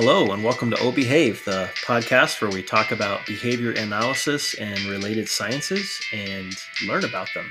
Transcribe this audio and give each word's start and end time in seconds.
Hello, 0.00 0.30
and 0.30 0.44
welcome 0.44 0.70
to 0.70 0.78
O 0.78 0.92
the 0.92 1.68
podcast 1.84 2.40
where 2.40 2.52
we 2.52 2.62
talk 2.62 2.92
about 2.92 3.26
behavior 3.26 3.72
analysis 3.72 4.54
and 4.54 4.78
related 4.84 5.28
sciences 5.28 6.00
and 6.12 6.54
learn 6.86 7.04
about 7.04 7.26
them. 7.34 7.50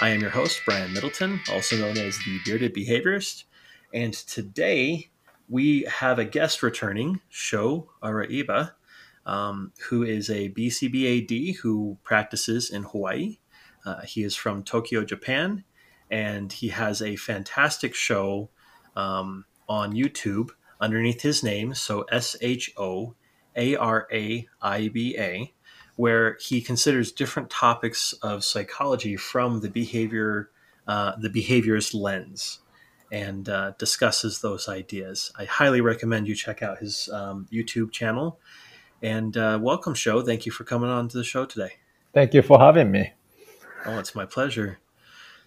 I 0.00 0.08
am 0.08 0.22
your 0.22 0.30
host, 0.30 0.62
Brian 0.64 0.94
Middleton, 0.94 1.38
also 1.52 1.76
known 1.76 1.98
as 1.98 2.16
the 2.16 2.38
Bearded 2.46 2.74
Behaviorist, 2.74 3.44
and 3.92 4.14
today 4.14 5.10
we 5.50 5.82
have 5.82 6.18
a 6.18 6.24
guest 6.24 6.62
returning, 6.62 7.20
Sho 7.28 7.90
Araiba, 8.02 8.72
um, 9.26 9.72
who 9.90 10.02
is 10.02 10.30
a 10.30 10.48
BCBAD 10.48 11.56
who 11.56 11.98
practices 12.04 12.70
in 12.70 12.84
Hawaii. 12.84 13.36
Uh, 13.84 14.00
he 14.00 14.24
is 14.24 14.34
from 14.34 14.62
Tokyo, 14.62 15.04
Japan, 15.04 15.62
and 16.10 16.54
he 16.54 16.68
has 16.68 17.02
a 17.02 17.16
fantastic 17.16 17.94
show 17.94 18.48
um, 18.96 19.44
on 19.68 19.92
YouTube 19.92 20.52
underneath 20.82 21.22
his 21.22 21.42
name, 21.42 21.72
so 21.74 22.02
S 22.10 22.36
H 22.42 22.72
O 22.76 23.14
A 23.56 23.76
R 23.76 24.08
A 24.12 24.46
I 24.60 24.88
B 24.88 25.16
A, 25.16 25.54
where 25.96 26.36
he 26.40 26.60
considers 26.60 27.12
different 27.12 27.48
topics 27.48 28.12
of 28.14 28.44
psychology 28.44 29.16
from 29.16 29.60
the 29.60 29.70
behavior, 29.70 30.50
uh, 30.86 31.12
the 31.18 31.30
behaviorist 31.30 31.94
lens, 31.94 32.58
and 33.12 33.48
uh, 33.48 33.72
discusses 33.78 34.40
those 34.40 34.68
ideas. 34.68 35.32
I 35.38 35.44
highly 35.44 35.80
recommend 35.80 36.26
you 36.26 36.34
check 36.34 36.62
out 36.62 36.78
his 36.78 37.08
um, 37.12 37.46
YouTube 37.50 37.92
channel. 37.92 38.40
And 39.00 39.36
uh, 39.36 39.58
welcome, 39.62 39.94
Sho. 39.94 40.22
Thank 40.22 40.46
you 40.46 40.52
for 40.52 40.64
coming 40.64 40.90
on 40.90 41.08
to 41.08 41.16
the 41.16 41.24
show 41.24 41.44
today. 41.44 41.74
Thank 42.12 42.34
you 42.34 42.42
for 42.42 42.58
having 42.58 42.90
me. 42.90 43.12
Oh, 43.86 43.98
it's 43.98 44.14
my 44.14 44.26
pleasure. 44.26 44.78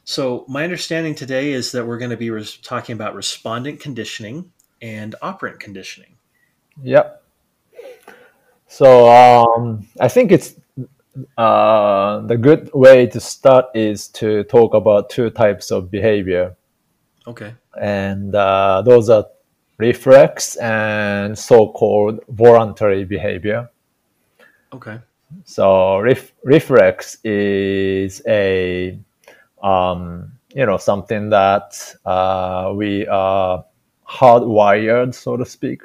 So, 0.03 0.45
my 0.47 0.63
understanding 0.63 1.15
today 1.15 1.51
is 1.51 1.71
that 1.71 1.88
we're 1.88 1.97
going 1.97 2.11
to 2.11 2.17
be 2.17 2.29
res- 2.29 2.57
talking 2.57 2.93
about 2.93 3.15
respondent 3.15 3.79
conditioning 3.79 4.51
and 4.81 5.15
operant 5.21 5.59
conditioning. 5.59 6.15
Yep. 6.83 7.23
So 8.67 9.09
um, 9.09 9.87
I 9.99 10.07
think 10.07 10.31
it's 10.31 10.55
uh, 11.37 12.19
the 12.21 12.37
good 12.37 12.69
way 12.73 13.07
to 13.07 13.19
start 13.19 13.65
is 13.73 14.07
to 14.09 14.43
talk 14.43 14.73
about 14.73 15.09
two 15.09 15.29
types 15.29 15.71
of 15.71 15.89
behavior. 15.89 16.55
Okay. 17.27 17.53
And 17.79 18.35
uh, 18.35 18.81
those 18.85 19.09
are 19.09 19.25
reflex 19.77 20.55
and 20.57 21.37
so-called 21.37 22.19
voluntary 22.29 23.03
behavior. 23.05 23.69
Okay. 24.73 24.99
So 25.45 25.99
ref- 25.99 26.33
reflex 26.43 27.17
is 27.23 28.21
a 28.27 28.99
um, 29.63 30.31
you 30.53 30.65
know 30.65 30.77
something 30.77 31.29
that 31.29 31.95
uh, 32.05 32.73
we 32.75 33.07
are 33.07 33.65
hardwired, 34.07 35.13
so 35.13 35.37
to 35.37 35.45
speak, 35.45 35.81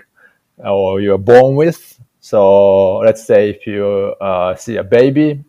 or 0.59 1.01
you're 1.01 1.19
born 1.19 1.57
with. 1.57 1.99
So 2.21 2.99
let's 2.99 3.25
say 3.25 3.51
if 3.51 3.67
you 3.67 4.15
uh, 4.21 4.55
see 4.55 4.77
a 4.77 4.85
baby, 4.85 5.43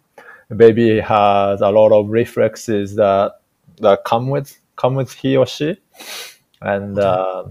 the 0.49 0.55
baby 0.55 0.99
has 0.99 1.61
a 1.61 1.69
lot 1.69 1.91
of 1.91 2.09
reflexes 2.09 2.95
that 2.95 3.41
that 3.77 4.03
come 4.05 4.29
with 4.29 4.57
come 4.75 4.95
with 4.95 5.11
he 5.11 5.35
or 5.37 5.45
she, 5.45 5.77
and 6.61 6.97
uh, 6.97 7.45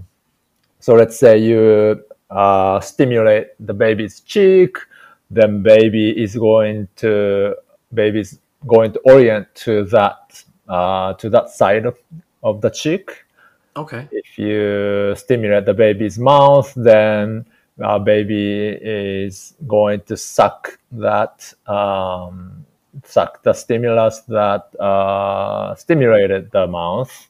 so 0.79 0.95
let's 0.95 1.17
say 1.17 1.37
you 1.37 2.03
uh, 2.29 2.79
stimulate 2.79 3.49
the 3.59 3.73
baby's 3.73 4.21
cheek, 4.21 4.77
then 5.29 5.61
baby 5.61 6.09
is 6.11 6.35
going 6.35 6.87
to 6.97 7.55
baby's 7.93 8.39
going 8.67 8.93
to 8.93 8.99
orient 9.05 9.53
to 9.55 9.83
that 9.85 10.43
uh, 10.67 11.13
to 11.15 11.29
that 11.29 11.49
side 11.49 11.85
of, 11.85 11.97
of 12.43 12.61
the 12.61 12.69
cheek 12.69 13.25
Okay. 13.75 14.07
if 14.11 14.37
you 14.37 15.15
stimulate 15.15 15.65
the 15.65 15.73
baby's 15.73 16.19
mouth, 16.19 16.73
then 16.75 17.45
our 17.81 17.99
baby 17.99 18.77
is 18.81 19.55
going 19.67 20.01
to 20.01 20.17
suck 20.17 20.77
that 20.91 21.53
um, 21.67 22.65
suck 23.05 23.41
the 23.43 23.53
stimulus 23.53 24.19
that 24.27 24.75
uh, 24.79 25.73
stimulated 25.75 26.51
the 26.51 26.67
mouth. 26.67 27.29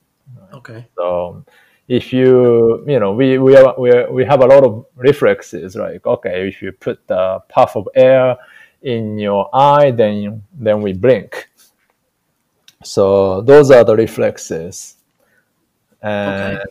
Okay. 0.54 0.88
So 0.96 1.46
if 1.88 2.12
you 2.12 2.84
you 2.88 3.00
know 3.00 3.12
we 3.12 3.38
we 3.38 3.56
are, 3.56 3.76
we, 3.78 3.92
are, 3.92 4.12
we 4.12 4.26
have 4.26 4.42
a 4.42 4.46
lot 4.46 4.64
of 4.64 4.86
reflexes 4.96 5.76
like 5.76 6.06
okay 6.06 6.48
if 6.48 6.62
you 6.62 6.72
put 6.72 7.06
the 7.08 7.40
puff 7.50 7.76
of 7.76 7.88
air 7.96 8.38
in 8.82 9.18
your 9.18 9.50
eye 9.54 9.92
then 9.92 10.42
then 10.54 10.82
we 10.82 10.94
blink. 10.94 11.50
So 12.84 13.42
those 13.42 13.70
are 13.70 13.84
the 13.84 13.96
reflexes 13.96 14.96
and 16.02 16.58
Okay. 16.58 16.64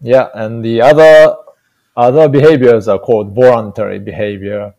yeah 0.00 0.28
and 0.34 0.64
the 0.64 0.80
other 0.80 1.36
other 1.96 2.28
behaviors 2.28 2.88
are 2.88 2.98
called 2.98 3.34
voluntary 3.34 3.98
behavior 3.98 4.74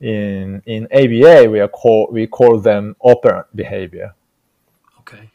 in 0.00 0.62
in 0.66 0.86
aba 0.92 1.48
we 1.48 1.60
are 1.60 1.68
call 1.68 2.08
we 2.10 2.26
call 2.26 2.58
them 2.58 2.96
operant 3.00 3.46
behavior 3.54 4.14
Okay. 5.00 5.30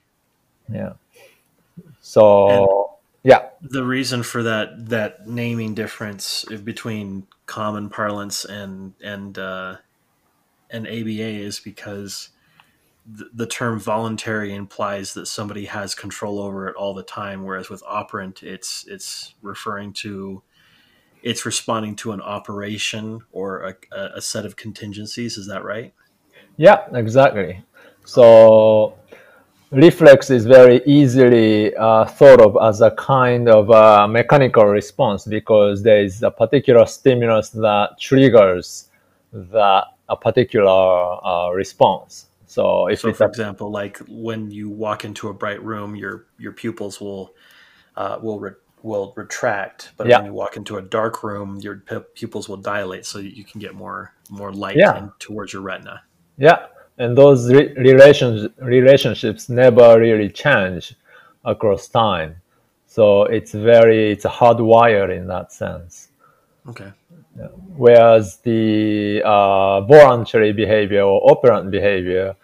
yeah 0.69 0.93
so 2.01 2.97
yeah 3.23 3.49
The 3.61 3.83
reason 3.83 4.23
for 4.23 4.41
that 4.43 4.89
that 4.89 5.27
naming 5.27 5.75
difference 5.75 6.45
between 6.63 7.27
common 7.45 7.89
parlance 7.89 8.43
and 8.45 8.93
and 9.03 9.37
uh, 9.37 9.77
and 10.69 10.87
ABA 10.87 11.29
is 11.45 11.59
because 11.59 12.29
the, 13.05 13.47
term 13.47 13.79
voluntary 13.79 14.53
implies 14.53 15.13
that 15.15 15.25
somebody 15.25 15.65
has 15.65 15.95
control 15.95 16.39
over 16.39 16.67
it 16.67 16.75
all 16.75 16.93
the 16.93 17.03
time, 17.03 17.43
whereas 17.43 17.69
with 17.69 17.81
operant, 17.87 18.43
it's 18.43 18.85
it's 18.87 19.33
referring 19.41 19.93
to 19.93 20.43
it's 21.23 21.45
responding 21.45 21.95
to 21.95 22.11
an 22.11 22.21
operation 22.21 23.21
or 23.31 23.61
a, 23.63 23.75
a 23.91 24.09
a 24.17 24.21
set 24.21 24.45
of 24.45 24.55
contingencies. 24.55 25.37
Is 25.37 25.47
that 25.47 25.63
right? 25.63 25.93
yeah 26.57 26.85
exactly 26.93 27.61
so 28.05 28.93
reflex 29.71 30.29
is 30.29 30.45
very 30.45 30.81
easily 30.85 31.73
uh, 31.75 32.05
thought 32.05 32.41
of 32.41 32.57
as 32.61 32.81
a 32.81 32.91
kind 32.91 33.47
of 33.47 33.71
uh, 33.71 34.07
mechanical 34.07 34.65
response 34.65 35.25
because 35.25 35.81
there 35.83 36.03
is 36.03 36.23
a 36.23 36.31
particular 36.31 36.85
stimulus 36.85 37.49
that 37.49 37.99
triggers 37.99 38.89
that 39.31 39.85
a 40.09 40.15
particular 40.15 41.25
uh, 41.25 41.49
response 41.51 42.27
so 42.51 42.87
if 42.87 42.99
So, 42.99 43.13
for 43.13 43.27
example, 43.27 43.71
like 43.71 43.97
when 44.09 44.51
you 44.51 44.69
walk 44.69 45.05
into 45.05 45.29
a 45.29 45.33
bright 45.33 45.63
room, 45.63 45.95
your 45.95 46.25
your 46.37 46.51
pupils 46.51 46.99
will 46.99 47.33
uh, 47.95 48.17
will 48.21 48.39
re- 48.41 48.59
will 48.83 49.13
retract, 49.15 49.91
but 49.95 50.07
Yeah. 50.07 50.17
when 50.17 50.25
you 50.25 50.33
walk 50.33 50.57
into 50.57 50.75
a 50.77 50.81
dark 50.81 51.23
room, 51.23 51.59
your 51.65 51.75
pu- 51.89 52.05
pupils 52.19 52.49
will 52.49 52.57
dilate, 52.57 53.05
so 53.05 53.19
you 53.19 53.45
can 53.45 53.61
get 53.61 53.73
more 53.73 54.11
more 54.29 54.51
light 54.51 54.75
Yeah. 54.75 54.97
in, 54.97 55.11
towards 55.19 55.53
your 55.53 55.61
retina. 55.61 56.01
Yeah, 56.37 56.59
and 56.97 57.17
those 57.17 57.49
re- 57.53 57.73
relations 57.77 58.49
relationships 58.57 59.47
never 59.47 59.97
really 59.97 60.29
change 60.29 60.93
across 61.45 61.87
time. 61.87 62.35
So 62.85 63.23
it's 63.37 63.53
very 63.53 64.11
it's 64.11 64.25
hardwired 64.25 65.11
in 65.15 65.27
that 65.27 65.53
sense. 65.53 66.09
Okay. 66.67 66.91
Whereas 67.77 68.37
the 68.43 69.21
uh, 69.23 69.81
voluntary 69.81 70.51
behavior 70.51 71.01
or 71.01 71.31
operant 71.31 71.71
behavior 71.71 72.35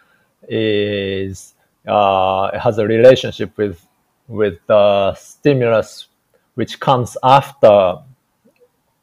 is 0.48 1.54
uh, 1.88 2.58
has 2.60 2.78
a 2.78 2.86
relationship 2.86 3.58
with 3.58 3.86
with 4.28 4.60
the 4.68 5.14
stimulus 5.16 6.08
which 6.56 6.80
comes 6.80 7.16
after 7.24 7.98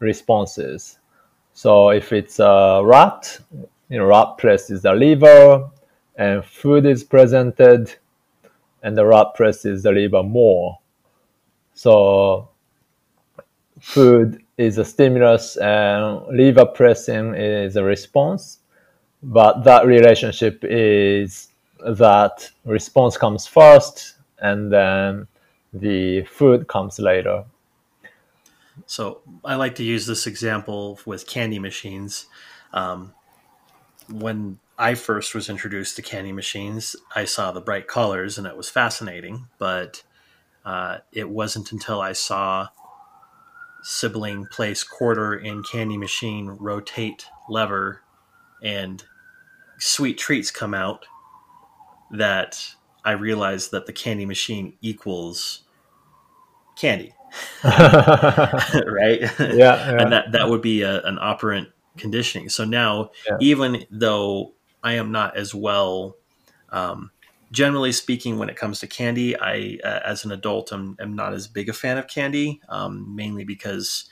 responses. 0.00 0.99
So 1.52 1.91
if 1.91 2.12
it's 2.12 2.41
a 2.41 2.82
rat, 2.85 3.38
you 3.88 3.99
know, 3.99 4.06
rat 4.06 4.38
presses 4.38 4.82
the 4.82 4.93
lever, 4.93 5.70
and 6.17 6.44
food 6.44 6.85
is 6.85 7.05
presented, 7.05 7.94
and 8.82 8.96
the 8.96 9.06
rat 9.06 9.29
presses 9.35 9.85
the 9.85 9.93
lever 9.93 10.23
more. 10.23 10.79
So 11.75 12.49
food 13.81 14.43
is 14.58 14.79
a 14.79 14.85
stimulus, 14.85 15.56
and 15.56 16.26
lever 16.26 16.67
pressing 16.67 17.35
is 17.35 17.76
a 17.76 17.85
response. 17.85 18.58
But 19.25 19.65
that 19.65 19.87
relationship 19.87 20.62
is 20.62 21.49
that 21.85 22.50
response 22.67 23.17
comes 23.17 23.47
first, 23.47 24.17
and 24.38 24.71
then 24.71 25.26
the 25.73 26.25
food 26.25 26.69
comes 26.69 26.99
later. 26.99 27.44
So 28.87 29.23
I 29.44 29.55
like 29.55 29.76
to 29.76 29.82
use 29.82 30.06
this 30.06 30.26
example 30.26 31.00
with 31.06 31.26
candy 31.26 31.59
machines. 31.59 32.26
Um, 32.73 33.15
when 34.11 34.59
I 34.79 34.94
first 34.94 35.35
was 35.35 35.49
introduced 35.49 35.97
to 35.97 36.03
candy 36.03 36.32
machines, 36.32 36.94
I 37.15 37.25
saw 37.25 37.50
the 37.50 37.61
bright 37.61 37.88
colors 37.88 38.37
and 38.37 38.47
it 38.47 38.56
was 38.56 38.69
fascinating. 38.69 39.47
But 39.59 40.03
uh, 40.67 40.99
it 41.12 41.31
wasn't 41.31 41.73
until 41.73 42.00
I 42.00 42.12
saw 42.12 42.69
sibling 43.82 44.47
place 44.47 44.82
quarter 44.85 45.35
in 45.35 45.62
candy 45.62 45.97
machine 45.97 46.49
rotate 46.49 47.27
lever 47.49 48.03
and 48.62 49.05
sweet 49.79 50.19
treats 50.19 50.50
come 50.50 50.75
out 50.75 51.06
that 52.11 52.75
I 53.05 53.12
realized 53.12 53.71
that 53.73 53.87
the 53.87 53.93
candy 53.93 54.26
machine 54.26 54.75
equals 54.81 55.62
candy. 56.76 57.15
right? 57.65 59.21
Yeah, 59.21 59.29
yeah. 59.41 59.97
and 59.99 60.12
that 60.12 60.32
that 60.32 60.49
would 60.49 60.62
be 60.62 60.82
a, 60.82 61.03
an 61.03 61.19
operant 61.21 61.69
conditioning. 61.97 62.49
So 62.49 62.65
now, 62.65 63.11
Yeah. 63.29 63.37
even 63.41 63.85
though 63.91 64.55
I 64.82 64.94
am 64.94 65.12
not 65.12 65.37
as 65.37 65.55
well, 65.55 66.17
um, 66.70 67.11
generally 67.50 67.93
speaking, 67.93 68.38
when 68.38 68.49
it 68.49 68.56
comes 68.56 68.81
to 68.81 68.87
candy, 68.87 69.38
I 69.38 69.79
uh, 69.85 70.00
as 70.05 70.25
an 70.25 70.32
adult 70.32 70.73
am, 70.73 70.97
am 71.00 71.15
not 71.15 71.32
as 71.32 71.47
big 71.49 71.69
a 71.69 71.73
fan 71.73 71.99
of 71.99 72.06
candy, 72.06 72.61
um, 72.69 73.15
mainly 73.15 73.44
because 73.44 74.05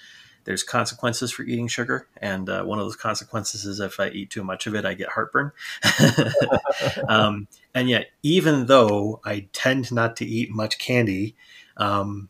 there's 0.45 0.63
consequences 0.63 1.31
for 1.31 1.43
eating 1.43 1.69
sugar, 1.69 2.09
and 2.17 2.49
uh, 2.49 2.65
one 2.65 2.79
of 2.79 2.85
those 2.85 2.97
consequences 2.97 3.65
is 3.65 3.81
if 3.81 4.01
I 4.01 4.09
eat 4.09 4.31
too 4.31 4.45
much 4.45 4.67
of 4.67 4.75
it, 4.75 4.85
I 4.85 4.95
get 4.95 5.11
heartburn. 5.11 5.53
um, 7.09 7.49
and 7.75 7.89
yet, 7.89 8.09
even 8.23 8.67
though 8.67 9.21
I 9.25 9.49
tend 9.53 9.93
not 9.93 10.17
to 10.17 10.27
eat 10.27 10.51
much 10.51 10.79
candy, 10.79 11.37
um, 11.77 12.29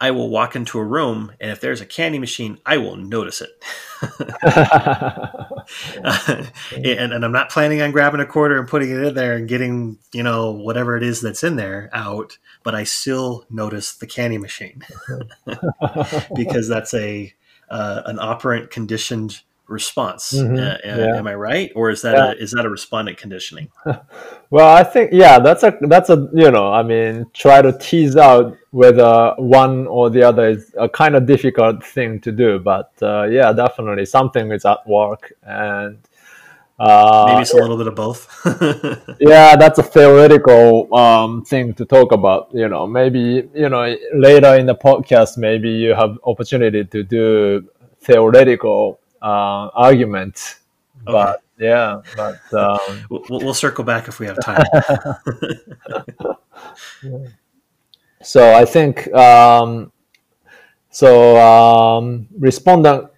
I 0.00 0.12
will 0.12 0.28
walk 0.30 0.54
into 0.54 0.78
a 0.78 0.84
room, 0.84 1.32
and 1.40 1.50
if 1.50 1.60
there's 1.60 1.80
a 1.80 1.86
candy 1.86 2.18
machine, 2.18 2.58
I 2.64 2.78
will 2.78 2.96
notice 2.96 3.40
it. 3.40 3.50
and, 6.04 7.12
and 7.12 7.24
I'm 7.24 7.32
not 7.32 7.50
planning 7.50 7.82
on 7.82 7.90
grabbing 7.90 8.20
a 8.20 8.26
quarter 8.26 8.58
and 8.58 8.68
putting 8.68 8.90
it 8.90 9.02
in 9.02 9.14
there 9.14 9.34
and 9.34 9.48
getting, 9.48 9.98
you 10.12 10.22
know, 10.22 10.52
whatever 10.52 10.96
it 10.96 11.02
is 11.02 11.20
that's 11.20 11.42
in 11.44 11.56
there 11.56 11.90
out, 11.92 12.38
but 12.62 12.74
I 12.74 12.84
still 12.84 13.44
notice 13.50 13.94
the 13.94 14.06
candy 14.06 14.38
machine 14.38 14.82
because 16.36 16.68
that's 16.68 16.94
a 16.94 17.34
uh, 17.70 18.02
an 18.06 18.18
operant 18.18 18.70
conditioned 18.70 19.42
response. 19.68 20.32
Mhm, 20.32 20.58
Uh, 20.58 20.62
uh, 20.62 20.78
yeah. 20.84 21.18
Am 21.18 21.26
I 21.26 21.34
right, 21.34 21.70
or 21.74 21.90
is 21.90 22.02
that 22.02 22.14
Yeah. 22.16 22.30
a, 22.32 22.42
is 22.42 22.50
that 22.52 22.64
a 22.64 22.70
respondent 22.70 23.18
conditioning? 23.18 23.68
Well, 24.50 24.74
I 24.74 24.82
think 24.82 25.10
yeah, 25.12 25.38
that's 25.40 25.62
a 25.62 25.76
that's 25.82 26.08
a 26.08 26.26
you 26.32 26.50
know, 26.50 26.72
I 26.72 26.82
mean, 26.82 27.26
try 27.34 27.60
to 27.60 27.72
tease 27.78 28.16
out 28.16 28.56
whether 28.70 29.34
one 29.36 29.86
or 29.86 30.08
the 30.08 30.22
other 30.22 30.48
is 30.48 30.74
a 30.78 30.88
kind 30.88 31.14
of 31.16 31.26
difficult 31.26 31.84
thing 31.84 32.18
to 32.20 32.32
do, 32.32 32.58
but 32.58 32.90
uh, 33.02 33.24
yeah, 33.24 33.52
definitely 33.52 34.06
something 34.06 34.50
is 34.52 34.64
at 34.64 34.78
work, 34.86 35.32
and 35.42 35.98
uh, 36.78 37.24
Maybe 37.26 37.42
it's 37.42 37.52
a 37.52 37.56
little 37.56 37.76
bit 37.76 37.88
of 37.88 37.94
both. 37.94 38.20
yeah, 39.20 39.56
that's 39.56 39.78
a 39.78 39.82
theoretical 39.82 40.94
um, 40.94 41.44
thing 41.44 41.74
to 41.74 41.84
talk 41.84 42.12
about. 42.12 42.48
You 42.54 42.68
know, 42.68 42.86
maybe 42.86 43.48
you 43.54 43.68
know 43.68 43.84
later 44.14 44.54
in 44.54 44.66
the 44.66 44.76
podcast, 44.76 45.36
maybe 45.36 45.68
you 45.70 45.92
have 45.94 46.16
opportunity 46.24 46.84
to 46.84 47.02
do 47.02 47.68
theoretical 48.00 49.00
uh, 49.22 49.68
argument, 49.74 50.58
but 51.04 51.42
yeah, 51.58 52.00
but. 52.16 52.40
Um, 52.52 53.06
We'll, 53.10 53.22
we'll 53.28 53.54
circle 53.54 53.84
back 53.84 54.08
if 54.08 54.20
we 54.20 54.26
have 54.26 54.38
time. 54.42 54.64
So 58.22 58.52
I 58.52 58.64
think 58.64 59.12
um, 59.14 59.92
so. 60.90 61.36
Um, 61.36 62.28
respondent 62.38 63.10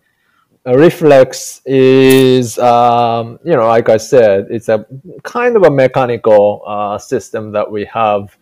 reflex 0.67 1.63
is 1.65 2.59
um, 2.59 3.39
you 3.45 3.53
know 3.53 3.67
like 3.67 3.89
I 3.89 3.97
said, 3.97 4.47
it's 4.51 4.69
a 4.69 4.87
kind 5.23 5.57
of 5.57 5.63
a 5.65 5.71
mechanical 5.71 6.63
uh, 6.67 6.99
system 6.99 7.53
that 7.53 7.71
we 7.71 7.85
have 7.87 8.37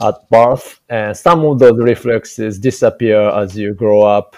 at 0.00 0.28
birth, 0.30 0.80
and 0.88 1.16
some 1.16 1.44
of 1.44 1.58
those 1.58 1.78
reflexes 1.78 2.58
disappear 2.58 3.20
as 3.30 3.56
you 3.56 3.74
grow 3.74 4.02
up. 4.02 4.36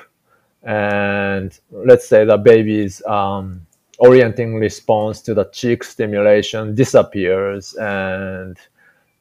And 0.64 1.58
let's 1.70 2.08
say 2.08 2.25
the 2.25 2.38
baby's 2.38 3.05
um, 3.06 3.66
orienting 3.99 4.55
response 4.55 5.20
to 5.22 5.34
the 5.34 5.44
cheek 5.46 5.84
stimulation 5.84 6.75
disappears, 6.75 7.75
and 7.75 8.56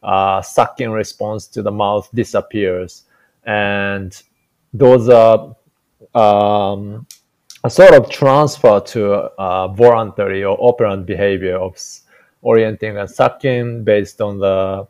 uh, 0.02 0.42
sucking 0.42 0.92
response 0.92 1.48
to 1.48 1.62
the 1.62 1.72
mouth 1.72 2.10
disappears, 2.14 3.04
and 3.46 4.22
those 4.74 5.10
are 5.10 5.56
um, 6.16 7.06
a 7.64 7.70
sort 7.70 7.94
of 7.94 8.10
transfer 8.10 8.80
to 8.80 9.14
uh, 9.14 9.68
voluntary 9.70 10.44
or 10.44 10.58
operant 10.60 11.06
behavior 11.06 11.58
of 11.58 11.78
orienting 12.42 12.98
and 12.98 13.10
sucking 13.10 13.84
based 13.84 14.22
on 14.22 14.38
the 14.38 14.88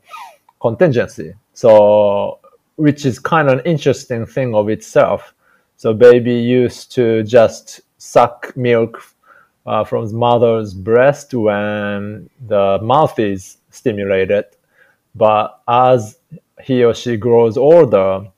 contingency. 0.60 1.34
So, 1.54 2.40
which 2.76 3.06
is 3.06 3.20
kind 3.20 3.48
of 3.48 3.60
an 3.60 3.66
interesting 3.66 4.26
thing 4.26 4.56
of 4.56 4.70
itself. 4.70 5.33
So, 5.84 5.94
baby 5.94 6.36
used 6.36 6.94
to 6.94 7.24
just 7.24 7.82
suck 7.98 8.56
milk 8.56 9.04
uh, 9.66 9.84
from 9.84 10.16
mother's 10.16 10.74
breast 10.74 11.34
when 11.34 12.30
the 12.48 12.80
mouth 12.82 13.20
is 13.20 13.58
stimulated 13.70 14.46
but 15.14 15.60
as 15.68 16.20
he 16.62 16.86
or 16.86 16.94
she 16.94 17.18
grows 17.18 17.58
older, 17.58 18.32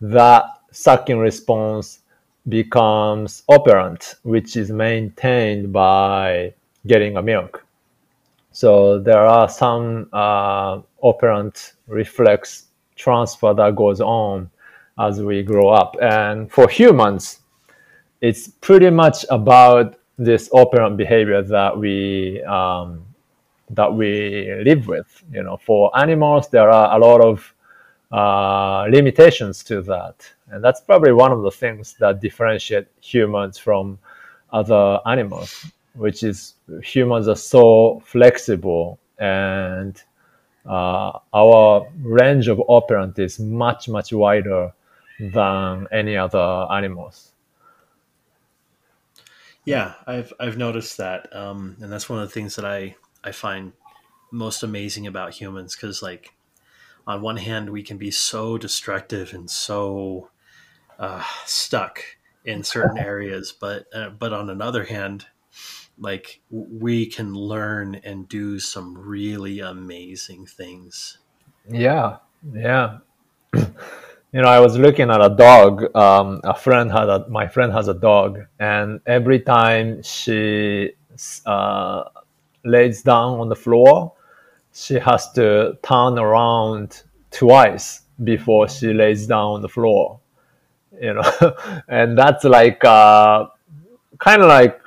that 0.00 0.44
sucking 0.70 1.18
response 1.18 2.02
becomes 2.48 3.42
operant, 3.48 4.14
which 4.22 4.56
is 4.56 4.70
maintained 4.70 5.72
by 5.72 6.54
getting 6.86 7.16
a 7.16 7.22
milk. 7.22 7.66
So 8.52 9.00
there 9.00 9.26
are 9.26 9.48
some 9.48 10.08
uh, 10.12 10.82
operant 11.02 11.72
reflex 11.88 12.66
transfer 12.94 13.52
that 13.54 13.74
goes 13.74 14.00
on 14.00 14.50
as 14.98 15.22
we 15.22 15.42
grow 15.42 15.68
up. 15.68 15.96
And 16.00 16.50
for 16.50 16.68
humans, 16.68 17.40
it's 18.20 18.48
pretty 18.48 18.90
much 18.90 19.24
about 19.30 19.96
this 20.18 20.50
operant 20.52 20.96
behavior 20.96 21.42
that 21.42 21.78
we 21.78 22.42
um, 22.42 23.04
that 23.70 23.92
we 23.92 24.52
live 24.64 24.88
with. 24.88 25.22
You 25.32 25.44
know, 25.44 25.56
for 25.56 25.96
animals, 25.98 26.48
there 26.48 26.70
are 26.70 26.96
a 26.96 26.98
lot 26.98 27.20
of 27.20 27.54
uh, 28.10 28.88
limitations 28.90 29.62
to 29.64 29.82
that, 29.82 30.28
and 30.50 30.64
that's 30.64 30.80
probably 30.80 31.12
one 31.12 31.30
of 31.30 31.42
the 31.42 31.50
things 31.50 31.94
that 32.00 32.20
differentiate 32.20 32.88
humans 33.00 33.58
from 33.58 33.98
other 34.52 34.98
animals, 35.06 35.66
which 35.94 36.22
is 36.22 36.54
humans 36.82 37.28
are 37.28 37.36
so 37.36 38.02
flexible 38.04 38.98
and 39.18 40.02
uh, 40.66 41.12
our 41.34 41.86
range 42.02 42.48
of 42.48 42.60
operant 42.68 43.18
is 43.18 43.38
much 43.40 43.88
much 43.88 44.12
wider 44.12 44.72
than 45.18 45.86
any 45.92 46.16
other 46.16 46.66
animals. 46.70 47.32
Yeah, 49.64 49.94
I've 50.06 50.32
I've 50.40 50.56
noticed 50.56 50.96
that, 50.96 51.34
um, 51.34 51.76
and 51.80 51.92
that's 51.92 52.08
one 52.08 52.20
of 52.20 52.28
the 52.28 52.32
things 52.32 52.56
that 52.56 52.64
I 52.64 52.96
I 53.22 53.32
find 53.32 53.72
most 54.30 54.62
amazing 54.62 55.06
about 55.06 55.34
humans 55.34 55.74
because, 55.74 56.02
like, 56.02 56.34
on 57.06 57.22
one 57.22 57.36
hand, 57.36 57.70
we 57.70 57.82
can 57.82 57.98
be 57.98 58.10
so 58.10 58.58
destructive 58.58 59.32
and 59.32 59.50
so 59.50 60.30
uh, 60.98 61.24
stuck 61.44 62.02
in 62.44 62.62
certain 62.62 62.98
areas, 63.12 63.52
but 63.52 63.86
uh, 63.94 64.10
but 64.10 64.32
on 64.32 64.48
another 64.48 64.84
hand, 64.84 65.26
like 65.98 66.40
we 66.50 67.06
can 67.06 67.34
learn 67.34 67.96
and 67.96 68.28
do 68.28 68.58
some 68.58 68.96
really 68.96 69.60
amazing 69.60 70.46
things. 70.46 71.18
Yeah, 71.68 72.18
yeah. 72.52 72.98
you 74.32 74.42
know, 74.42 74.48
I 74.48 74.60
was 74.60 74.76
looking 74.76 75.10
at 75.10 75.20
a 75.22 75.30
dog. 75.30 75.94
Um, 75.96 76.40
a 76.44 76.54
friend 76.54 76.92
had 76.92 77.08
a 77.08 77.26
my 77.28 77.48
friend 77.48 77.72
has 77.72 77.88
a 77.88 77.94
dog, 77.94 78.40
and 78.60 79.00
every 79.06 79.40
time 79.40 80.02
she 80.02 80.92
uh, 81.46 82.04
lays 82.64 83.02
down 83.02 83.40
on 83.40 83.48
the 83.48 83.56
floor, 83.56 84.12
she 84.74 84.94
has 84.98 85.32
to 85.32 85.78
turn 85.82 86.18
around 86.18 87.02
twice 87.30 88.02
before 88.22 88.68
she 88.68 88.92
lays 88.92 89.26
down 89.26 89.54
on 89.54 89.62
the 89.62 89.68
floor. 89.68 90.20
You 91.00 91.14
know, 91.14 91.56
and 91.88 92.18
that's 92.18 92.44
like 92.44 92.84
uh, 92.84 93.46
kind 94.18 94.42
of 94.42 94.48
like 94.48 94.78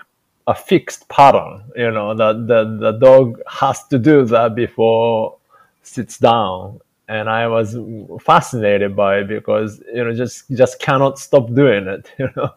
a 0.45 0.53
fixed 0.53 1.09
pattern. 1.09 1.63
You 1.75 1.89
know, 1.89 2.13
the, 2.13 2.33
the 2.33 2.77
the 2.79 2.91
dog 2.99 3.41
has 3.47 3.87
to 3.87 3.97
do 3.97 4.23
that 4.25 4.53
before 4.53 5.37
sits 5.81 6.19
down 6.19 6.79
and 7.07 7.29
I 7.29 7.47
was 7.47 7.77
fascinated 8.21 8.95
by 8.95 9.19
it 9.19 9.27
because 9.27 9.81
you 9.93 10.03
know 10.03 10.13
just 10.13 10.49
just 10.51 10.79
cannot 10.79 11.19
stop 11.19 11.53
doing 11.53 11.87
it. 11.87 12.11
You 12.19 12.29
know, 12.35 12.51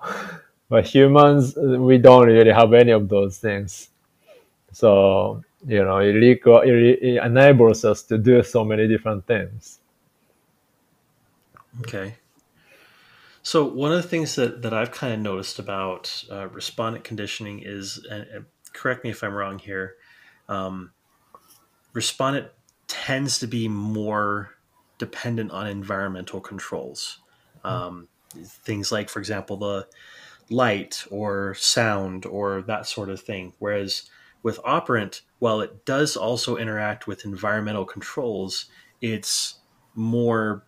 but 0.69 0.87
humans 0.87 1.55
we 1.57 1.99
don't 1.99 2.27
really 2.27 2.53
have 2.53 2.73
any 2.73 2.93
of 2.93 3.09
those 3.09 3.39
things. 3.39 3.91
So 4.73 5.43
you 5.67 5.85
know 5.85 5.99
it, 5.99 6.17
it 6.17 7.25
enables 7.25 7.85
us 7.85 8.03
to 8.05 8.19
do 8.19 8.43
so 8.43 8.65
many 8.65 8.89
different 8.89 9.27
things. 9.27 9.81
Okay. 11.81 12.15
So 13.43 13.67
one 13.67 13.93
of 13.93 14.03
the 14.03 14.09
things 14.09 14.37
that, 14.37 14.63
that 14.63 14.73
I've 14.73 14.91
kind 14.91 15.13
of 15.13 15.21
noticed 15.21 15.59
about 15.59 16.25
uh, 16.31 16.49
respondent 16.49 17.05
conditioning 17.05 17.61
is, 17.63 18.05
and, 18.11 18.27
and 18.33 18.45
correct 18.73 19.05
me 19.05 19.11
if 19.11 19.23
I'm 19.23 19.35
wrong 19.35 19.59
here, 19.59 19.97
um, 20.49 20.93
respondent 21.93 22.49
tends 22.87 23.39
to 23.39 23.47
be 23.47 23.69
more 23.69 24.51
dependent 24.99 25.51
on 25.51 25.67
environmental 25.67 26.41
controls. 26.41 27.21
Um, 27.65 28.09
things 28.35 28.93
like, 28.93 29.09
for 29.09 29.19
example, 29.19 29.57
the 29.57 29.87
light 30.51 31.05
or 31.11 31.55
sound 31.55 32.27
or 32.27 32.63
that 32.63 32.87
sort 32.87 33.09
of 33.09 33.21
thing. 33.21 33.55
Whereas 33.59 34.09
with 34.43 34.61
operant, 34.65 35.23
while 35.39 35.61
it 35.61 35.85
does 35.85 36.17
also 36.17 36.57
interact 36.57 37.07
with 37.07 37.25
environmental 37.25 37.85
controls, 37.85 38.67
it's 39.01 39.61
more 39.95 40.65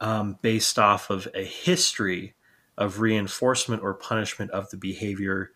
um, 0.00 0.38
based 0.42 0.78
off 0.78 1.10
of 1.10 1.28
a 1.34 1.44
history 1.44 2.34
of 2.76 3.00
reinforcement 3.00 3.82
or 3.82 3.94
punishment 3.94 4.50
of 4.50 4.68
the 4.70 4.76
behavior. 4.76 5.52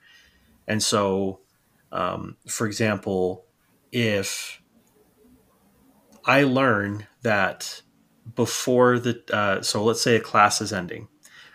And 0.66 0.82
so, 0.82 1.40
um, 1.92 2.36
for 2.46 2.66
example, 2.66 3.44
if 3.92 4.62
I 6.28 6.42
learn 6.42 7.06
that 7.22 7.80
before 8.36 8.98
the, 8.98 9.22
uh, 9.32 9.62
so 9.62 9.82
let's 9.82 10.02
say 10.02 10.16
a 10.16 10.20
class 10.20 10.60
is 10.60 10.74
ending, 10.74 11.08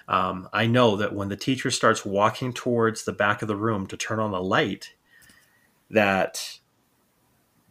um, 0.08 0.50
I 0.52 0.66
know 0.66 0.96
that 0.98 1.14
when 1.14 1.30
the 1.30 1.38
teacher 1.38 1.70
starts 1.70 2.04
walking 2.04 2.54
towards 2.54 3.04
the 3.04 3.14
back 3.14 3.44
of 3.44 3.48
the 3.48 3.56
room 3.56 3.86
to 3.88 3.96
turn 3.96 4.20
on 4.20 4.32
the 4.32 4.42
light, 4.42 4.96
that 5.92 6.60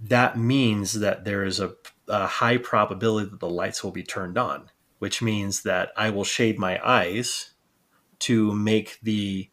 that 0.00 0.38
means 0.38 1.00
that 1.00 1.24
there 1.24 1.44
is 1.44 1.58
a, 1.58 1.74
a 2.06 2.26
high 2.26 2.56
probability 2.56 3.30
that 3.30 3.40
the 3.40 3.50
lights 3.50 3.82
will 3.82 3.90
be 3.90 4.04
turned 4.04 4.38
on, 4.38 4.70
which 5.00 5.20
means 5.20 5.64
that 5.64 5.90
I 5.96 6.10
will 6.10 6.24
shade 6.24 6.56
my 6.56 6.80
eyes 6.88 7.50
to 8.20 8.54
make 8.54 9.00
the 9.02 9.50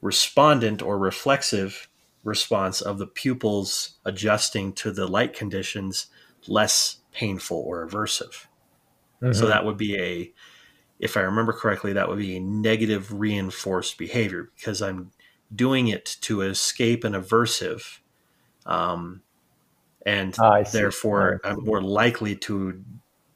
respondent 0.00 0.80
or 0.80 0.98
reflexive 0.98 1.90
response 2.24 2.80
of 2.80 2.96
the 2.96 3.06
pupils 3.06 3.98
adjusting 4.06 4.72
to 4.72 4.90
the 4.90 5.06
light 5.06 5.34
conditions 5.34 6.06
less 6.46 6.98
painful 7.12 7.58
or 7.58 7.86
aversive. 7.86 8.46
Mm-hmm. 9.22 9.32
So 9.32 9.46
that 9.46 9.64
would 9.64 9.76
be 9.76 9.98
a, 9.98 10.32
if 10.98 11.16
I 11.16 11.20
remember 11.20 11.52
correctly, 11.52 11.92
that 11.94 12.08
would 12.08 12.18
be 12.18 12.36
a 12.36 12.40
negative 12.40 13.12
reinforced 13.12 13.98
behavior 13.98 14.50
because 14.56 14.80
I'm 14.80 15.10
doing 15.54 15.88
it 15.88 16.16
to 16.22 16.42
escape 16.42 17.04
an 17.04 17.14
aversive, 17.14 17.98
um, 18.66 19.22
and 20.04 20.34
ah, 20.38 20.62
therefore 20.62 21.40
I'm 21.44 21.64
more 21.64 21.82
likely 21.82 22.36
to 22.36 22.82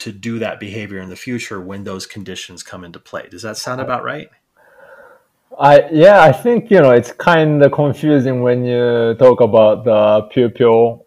to 0.00 0.12
do 0.12 0.40
that 0.40 0.59
behavior 0.59 1.00
in 1.00 1.11
the 1.11 1.16
future 1.16 1.61
when 1.61 1.85
those 1.85 2.06
conditions 2.06 2.62
come 2.62 2.82
into 2.82 2.99
play. 2.99 3.28
Does 3.30 3.42
that 3.42 3.56
sound 3.56 3.80
about 3.80 4.02
right? 4.02 4.28
I 5.59 5.88
yeah, 5.92 6.23
I 6.23 6.32
think 6.32 6.71
you 6.71 6.80
know 6.80 6.90
it's 6.90 7.12
kind 7.12 7.62
of 7.62 7.73
confusing 7.73 8.42
when 8.42 8.64
you 8.64 9.14
talk 9.18 9.40
about 9.40 9.85
the 9.85 10.23
pupil 10.32 11.06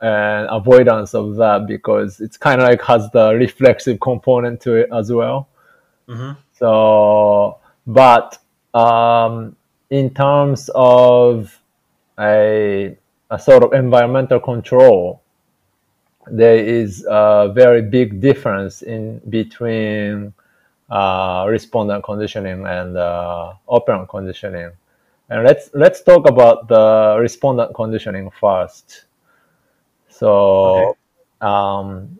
and 0.00 0.48
avoidance 0.50 1.14
of 1.14 1.36
that 1.36 1.66
because 1.66 2.20
it's 2.20 2.36
kind 2.36 2.60
of 2.60 2.68
like 2.68 2.82
has 2.82 3.10
the 3.10 3.34
reflexive 3.34 3.98
component 4.00 4.60
to 4.60 4.74
it 4.74 4.88
as 4.92 5.12
well. 5.12 5.48
Mm-hmm. 6.08 6.32
So, 6.52 7.58
but 7.86 8.38
um, 8.74 9.56
in 9.90 10.10
terms 10.14 10.70
of 10.74 11.60
a, 12.18 12.96
a 13.30 13.38
sort 13.38 13.62
of 13.62 13.72
environmental 13.72 14.40
control, 14.40 15.22
there 16.30 16.56
is 16.56 17.06
a 17.08 17.50
very 17.54 17.82
big 17.82 18.20
difference 18.20 18.82
in 18.82 19.20
between 19.30 20.32
uh, 20.90 21.46
respondent 21.48 22.04
conditioning 22.04 22.66
and 22.66 22.96
uh, 22.96 23.54
operant 23.66 24.08
conditioning. 24.08 24.70
And 25.30 25.44
let's 25.44 25.70
let's 25.74 26.02
talk 26.02 26.26
about 26.28 26.68
the 26.68 27.18
respondent 27.20 27.74
conditioning 27.74 28.30
first. 28.40 29.04
So, 30.18 30.90
okay. 30.90 30.98
um, 31.40 32.18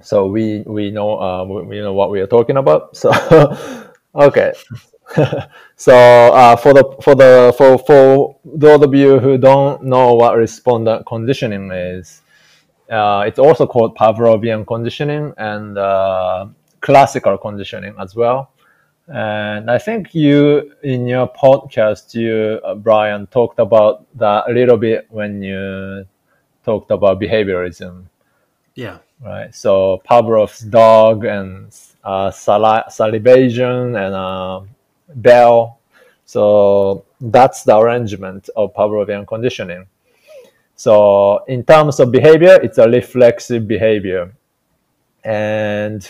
so 0.00 0.26
we 0.26 0.62
we 0.66 0.90
know 0.90 1.20
uh, 1.20 1.44
we, 1.44 1.80
know 1.80 1.92
what 1.92 2.10
we 2.10 2.20
are 2.20 2.26
talking 2.26 2.56
about. 2.56 2.96
So, 2.96 3.10
okay. 4.14 4.52
so 5.76 5.94
uh, 5.94 6.56
for 6.56 6.74
the 6.74 6.84
for 7.02 7.14
the 7.14 7.54
for 7.56 7.78
for 7.78 8.36
those 8.44 8.82
of 8.82 8.94
you 8.94 9.18
who 9.18 9.38
don't 9.38 9.84
know 9.84 10.14
what 10.14 10.36
respondent 10.36 11.06
conditioning 11.06 11.70
is, 11.72 12.22
uh, 12.90 13.24
it's 13.26 13.38
also 13.38 13.66
called 13.66 13.96
Pavlovian 13.96 14.66
conditioning, 14.66 15.32
and 15.38 15.78
uh, 15.78 16.46
classical 16.80 17.38
conditioning 17.38 17.94
as 17.98 18.14
well. 18.14 18.50
And 19.08 19.70
I 19.70 19.78
think 19.78 20.14
you, 20.14 20.72
in 20.82 21.06
your 21.06 21.28
podcast, 21.28 22.14
you, 22.14 22.60
uh, 22.64 22.74
Brian, 22.74 23.26
talked 23.28 23.58
about 23.58 24.06
that 24.18 24.50
a 24.50 24.52
little 24.52 24.76
bit 24.76 25.06
when 25.10 25.42
you 25.42 26.06
talked 26.68 26.90
about 26.90 27.18
behaviorism. 27.18 27.94
Yeah. 28.74 28.98
Right. 29.24 29.54
So 29.54 30.02
Pavlov's 30.04 30.60
dog 30.60 31.24
and 31.24 31.74
uh, 32.04 32.30
sali- 32.30 32.88
salivation 32.90 33.96
and 33.96 34.14
uh, 34.14 34.60
bell. 35.14 35.78
So 36.26 37.04
that's 37.20 37.64
the 37.64 37.74
arrangement 37.82 38.50
of 38.54 38.74
Pavlovian 38.74 39.26
conditioning. 39.26 39.86
So 40.76 41.42
in 41.54 41.64
terms 41.64 42.00
of 42.00 42.12
behavior, 42.12 42.56
it's 42.62 42.78
a 42.78 42.88
reflexive 42.88 43.66
behavior. 43.66 44.24
And 45.24 46.00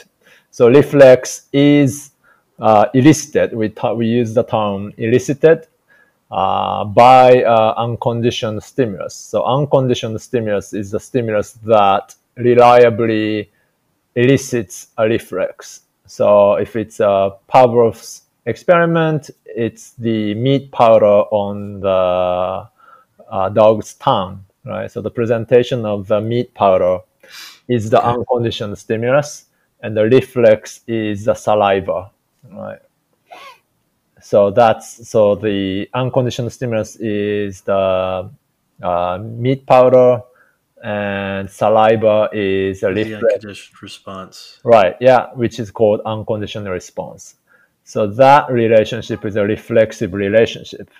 so 0.51 0.69
reflex 0.69 1.47
is 1.53 2.11
uh, 2.59 2.87
elicited. 2.95 3.55
We, 3.55 3.69
ta- 3.69 3.95
we 3.95 4.07
use 4.07 4.35
the 4.35 4.43
term 4.43 4.93
elicited 4.99 5.69
uh, 6.31 6.85
by 6.85 7.43
uh, 7.43 7.75
unconditioned 7.77 8.63
stimulus. 8.63 9.15
So 9.15 9.45
unconditioned 9.45 10.21
stimulus 10.21 10.73
is 10.73 10.91
the 10.91 11.01
stimulus 11.01 11.53
that 11.65 12.15
reliably 12.37 13.51
elicits 14.15 14.89
a 14.99 15.09
reflex. 15.09 15.83
So 16.07 16.55
if 16.55 16.77
it's 16.77 17.01
a 17.01 17.37
Pavlov's 17.49 18.23
experiment, 18.47 19.31
it's 19.45 19.93
the 19.93 20.35
meat 20.35 20.73
powder 20.73 21.25
on 21.31 21.81
the 21.81 22.69
uh, 23.31 23.49
dog's 23.51 23.95
tongue, 23.95 24.45
right? 24.65 24.91
So 24.91 25.01
the 25.01 25.11
presentation 25.11 25.85
of 25.85 26.09
the 26.09 26.21
meat 26.21 26.55
powder 26.55 27.01
is 27.69 27.91
the 27.91 28.03
unconditioned 28.05 28.77
stimulus 28.79 29.47
and 29.81 29.97
the 29.97 30.05
reflex 30.05 30.81
is 30.87 31.25
the 31.25 31.35
saliva, 31.35 32.11
right? 32.53 32.81
So 34.29 34.51
that's 34.51 35.09
so 35.09 35.37
the 35.37 35.89
unconditioned 35.95 36.53
stimulus 36.53 36.97
is 36.97 37.63
the 37.63 38.29
uh, 38.83 39.19
meat 39.23 39.65
powder, 39.65 40.21
and 40.85 41.49
saliva 41.49 42.29
is 42.35 42.83
a 42.83 42.93
reflex 42.93 43.73
response. 43.81 44.61
Right, 44.65 44.97
yeah, 45.01 45.29
which 45.33 45.59
is 45.59 45.71
called 45.71 46.03
unconditional 46.05 46.71
response. 46.71 47.37
So 47.85 48.07
that 48.07 48.51
relationship 48.51 49.25
is 49.25 49.37
a 49.37 49.45
reflexive 49.45 50.13
relationship. 50.13 50.91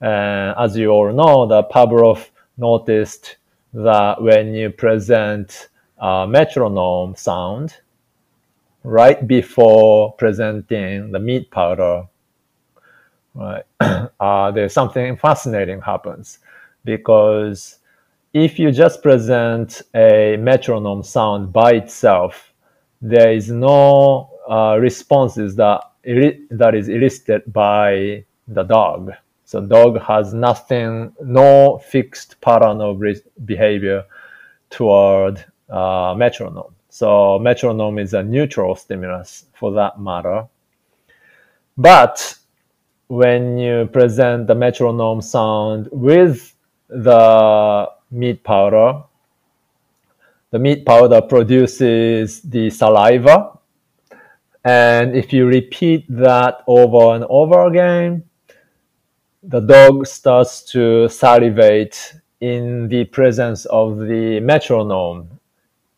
And 0.00 0.54
as 0.58 0.74
you 0.74 0.88
all 0.88 1.12
know, 1.12 1.44
the 1.44 1.64
Pavlov 1.64 2.30
noticed 2.56 3.36
that 3.74 4.22
when 4.22 4.54
you 4.54 4.70
present 4.70 5.68
a 5.98 6.26
metronome 6.26 7.14
sound, 7.14 7.76
right 8.84 9.26
before 9.26 10.14
presenting 10.14 11.12
the 11.12 11.18
meat 11.18 11.50
powder, 11.50 12.06
right, 13.34 13.64
uh, 14.20 14.50
there's 14.50 14.72
something 14.72 15.16
fascinating 15.16 15.80
happens 15.80 16.38
because 16.84 17.78
if 18.32 18.58
you 18.58 18.70
just 18.70 19.02
present 19.02 19.82
a 19.94 20.36
metronome 20.38 21.02
sound 21.02 21.52
by 21.52 21.72
itself, 21.72 22.52
there 23.02 23.32
is 23.32 23.50
no 23.50 24.30
uh, 24.48 24.76
responses 24.80 25.56
that 25.56 25.82
that 26.04 26.74
is 26.74 26.88
elicited 26.88 27.52
by 27.52 28.24
the 28.48 28.62
dog. 28.62 29.12
So 29.44 29.60
dog 29.60 30.00
has 30.02 30.32
nothing, 30.32 31.12
no 31.22 31.78
fixed 31.78 32.40
pattern 32.40 32.80
of 32.80 33.02
behavior 33.44 34.04
toward 34.70 35.44
uh, 35.68 36.14
metronome. 36.16 36.74
So 36.88 37.38
metronome 37.38 37.98
is 37.98 38.14
a 38.14 38.22
neutral 38.22 38.76
stimulus 38.76 39.46
for 39.54 39.72
that 39.72 40.00
matter. 40.00 40.46
But 41.76 42.36
when 43.10 43.58
you 43.58 43.86
present 43.92 44.46
the 44.46 44.54
metronome 44.54 45.20
sound 45.20 45.88
with 45.90 46.54
the 46.88 47.90
meat 48.12 48.44
powder, 48.44 49.02
the 50.52 50.58
meat 50.60 50.86
powder 50.86 51.20
produces 51.20 52.40
the 52.42 52.70
saliva. 52.70 53.58
And 54.64 55.16
if 55.16 55.32
you 55.32 55.46
repeat 55.46 56.06
that 56.08 56.62
over 56.68 57.16
and 57.16 57.24
over 57.28 57.66
again, 57.66 58.22
the 59.42 59.58
dog 59.58 60.06
starts 60.06 60.62
to 60.70 61.08
salivate 61.08 62.14
in 62.40 62.86
the 62.86 63.06
presence 63.06 63.64
of 63.64 63.98
the 63.98 64.38
metronome 64.38 65.40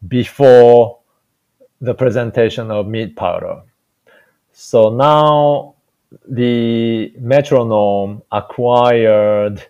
before 0.08 0.98
the 1.78 1.92
presentation 1.92 2.70
of 2.70 2.86
meat 2.86 3.16
powder. 3.16 3.60
So 4.52 4.88
now 4.88 5.74
the 6.28 7.12
metronome 7.18 8.22
acquired 8.30 9.62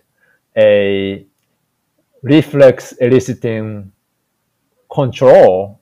a 0.57 1.25
reflex 2.21 2.93
eliciting 2.93 3.91
control 4.91 5.79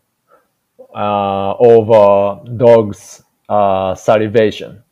uh, 0.95 1.53
over 1.57 2.41
dogs' 2.57 3.23
uh, 3.49 3.95
salivation. 3.95 4.83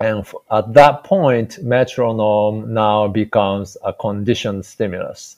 And 0.00 0.26
at 0.50 0.74
that 0.74 1.04
point, 1.04 1.62
metronome 1.62 2.74
now 2.74 3.08
becomes 3.08 3.76
a 3.82 3.92
conditioned 3.92 4.64
stimulus 4.64 5.36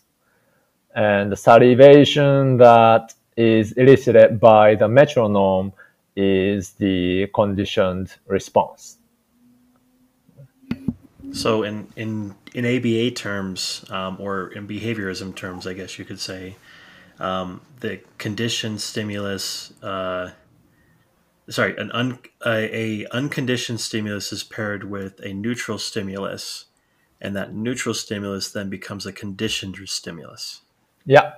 and 0.98 1.30
the 1.30 1.36
salivation 1.36 2.56
that 2.56 3.14
is 3.36 3.72
elicited 3.72 4.40
by 4.40 4.74
the 4.74 4.88
metronome 4.88 5.72
is 6.16 6.72
the 6.72 7.28
conditioned 7.34 8.16
response. 8.26 8.97
So 11.32 11.62
in 11.62 11.88
in 11.96 12.34
in 12.54 12.64
ABA 12.64 13.12
terms, 13.12 13.84
um, 13.90 14.16
or 14.18 14.48
in 14.48 14.66
behaviorism 14.66 15.34
terms, 15.34 15.66
I 15.66 15.74
guess 15.74 15.98
you 15.98 16.04
could 16.04 16.20
say, 16.20 16.56
um, 17.18 17.60
the 17.80 18.00
conditioned 18.18 18.80
stimulus. 18.80 19.72
Uh, 19.82 20.30
sorry, 21.50 21.76
an 21.76 21.90
un, 21.92 22.18
a, 22.44 23.04
a 23.04 23.06
unconditioned 23.10 23.80
stimulus 23.80 24.32
is 24.32 24.42
paired 24.42 24.84
with 24.84 25.20
a 25.20 25.32
neutral 25.32 25.78
stimulus, 25.78 26.66
and 27.20 27.36
that 27.36 27.54
neutral 27.54 27.94
stimulus 27.94 28.50
then 28.50 28.70
becomes 28.70 29.06
a 29.06 29.12
conditioned 29.12 29.76
stimulus. 29.86 30.62
Yeah. 31.04 31.32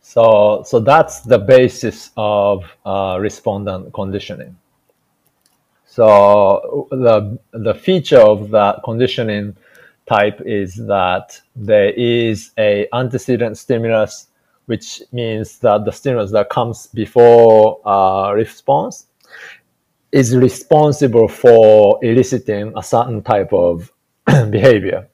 So 0.00 0.62
so 0.66 0.80
that's 0.80 1.20
the 1.20 1.38
basis 1.38 2.10
of 2.16 2.64
uh, 2.84 3.18
respondent 3.20 3.92
conditioning. 3.92 4.56
So 5.98 6.86
the 6.92 7.40
the 7.50 7.74
feature 7.74 8.20
of 8.20 8.50
that 8.50 8.82
conditioning 8.84 9.56
type 10.06 10.40
is 10.46 10.76
that 10.86 11.40
there 11.56 11.90
is 11.90 12.52
a 12.56 12.86
antecedent 12.92 13.58
stimulus, 13.58 14.28
which 14.66 15.02
means 15.10 15.58
that 15.58 15.84
the 15.84 15.90
stimulus 15.90 16.30
that 16.30 16.50
comes 16.50 16.86
before 16.86 17.80
uh, 17.84 18.30
response 18.32 19.06
is 20.12 20.36
responsible 20.36 21.26
for 21.26 21.98
eliciting 22.04 22.72
a 22.76 22.82
certain 22.84 23.20
type 23.20 23.52
of 23.52 23.90
behavior. 24.50 25.08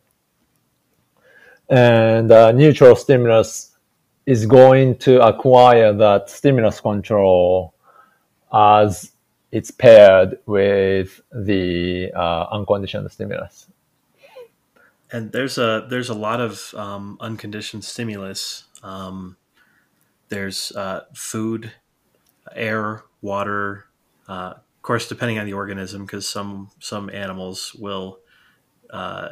And 1.70 2.30
uh, 2.30 2.52
neutral 2.52 2.94
stimulus 2.94 3.74
is 4.26 4.44
going 4.44 4.98
to 4.98 5.26
acquire 5.26 5.94
that 5.94 6.28
stimulus 6.28 6.78
control 6.78 7.72
as 8.52 9.13
it's 9.54 9.70
paired 9.70 10.36
with 10.46 11.20
the 11.30 12.10
uh, 12.12 12.46
unconditioned 12.50 13.10
stimulus. 13.12 13.68
And 15.12 15.30
there's 15.30 15.58
a 15.58 15.86
there's 15.88 16.08
a 16.08 16.14
lot 16.14 16.40
of 16.40 16.74
um, 16.76 17.16
unconditioned 17.20 17.84
stimulus. 17.84 18.64
Um, 18.82 19.36
there's 20.28 20.72
uh, 20.72 21.04
food, 21.14 21.70
air, 22.52 23.04
water. 23.22 23.84
Uh, 24.26 24.54
of 24.56 24.82
course, 24.82 25.06
depending 25.08 25.38
on 25.38 25.46
the 25.46 25.52
organism, 25.52 26.04
because 26.04 26.28
some 26.28 26.70
some 26.80 27.08
animals 27.10 27.76
will 27.78 28.18
uh, 28.90 29.28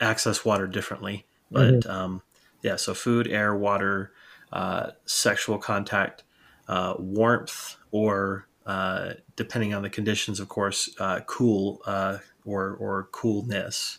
access 0.00 0.44
water 0.44 0.66
differently. 0.66 1.26
But 1.48 1.74
mm-hmm. 1.74 1.90
um, 1.90 2.22
yeah, 2.64 2.74
so 2.74 2.92
food, 2.92 3.28
air, 3.28 3.54
water, 3.54 4.10
uh, 4.52 4.90
sexual 5.06 5.58
contact, 5.58 6.24
uh, 6.66 6.94
warmth, 6.98 7.76
or 7.92 8.48
uh, 8.66 9.14
depending 9.36 9.74
on 9.74 9.82
the 9.82 9.90
conditions, 9.90 10.40
of 10.40 10.48
course, 10.48 10.90
uh, 10.98 11.20
cool 11.26 11.82
uh, 11.86 12.18
or 12.44 12.76
or 12.80 13.08
coolness. 13.12 13.98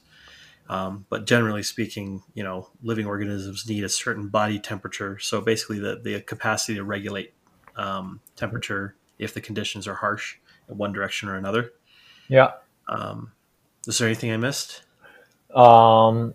Um, 0.70 1.06
but 1.10 1.26
generally 1.26 1.64
speaking, 1.64 2.24
you 2.34 2.44
know, 2.44 2.70
living 2.82 3.06
organisms 3.06 3.68
need 3.68 3.84
a 3.84 3.90
certain 3.90 4.30
body 4.30 4.60
temperature. 4.60 5.20
So 5.20 5.42
basically, 5.42 5.80
the 5.80 6.00
the 6.02 6.22
capacity 6.22 6.76
to 6.76 6.84
regulate 6.84 7.34
um, 7.76 8.22
temperature 8.36 8.96
if 9.20 9.34
the 9.34 9.42
conditions 9.42 9.88
are 9.88 9.96
harsh 9.96 10.38
in 10.70 10.78
one 10.78 10.94
direction 10.94 11.30
or 11.30 11.36
another. 11.36 11.74
Yeah. 12.28 12.52
Um, 12.88 13.32
is 13.88 13.98
there 13.98 14.08
anything 14.08 14.32
I 14.32 14.38
missed? 14.38 14.84
Um, 15.54 16.34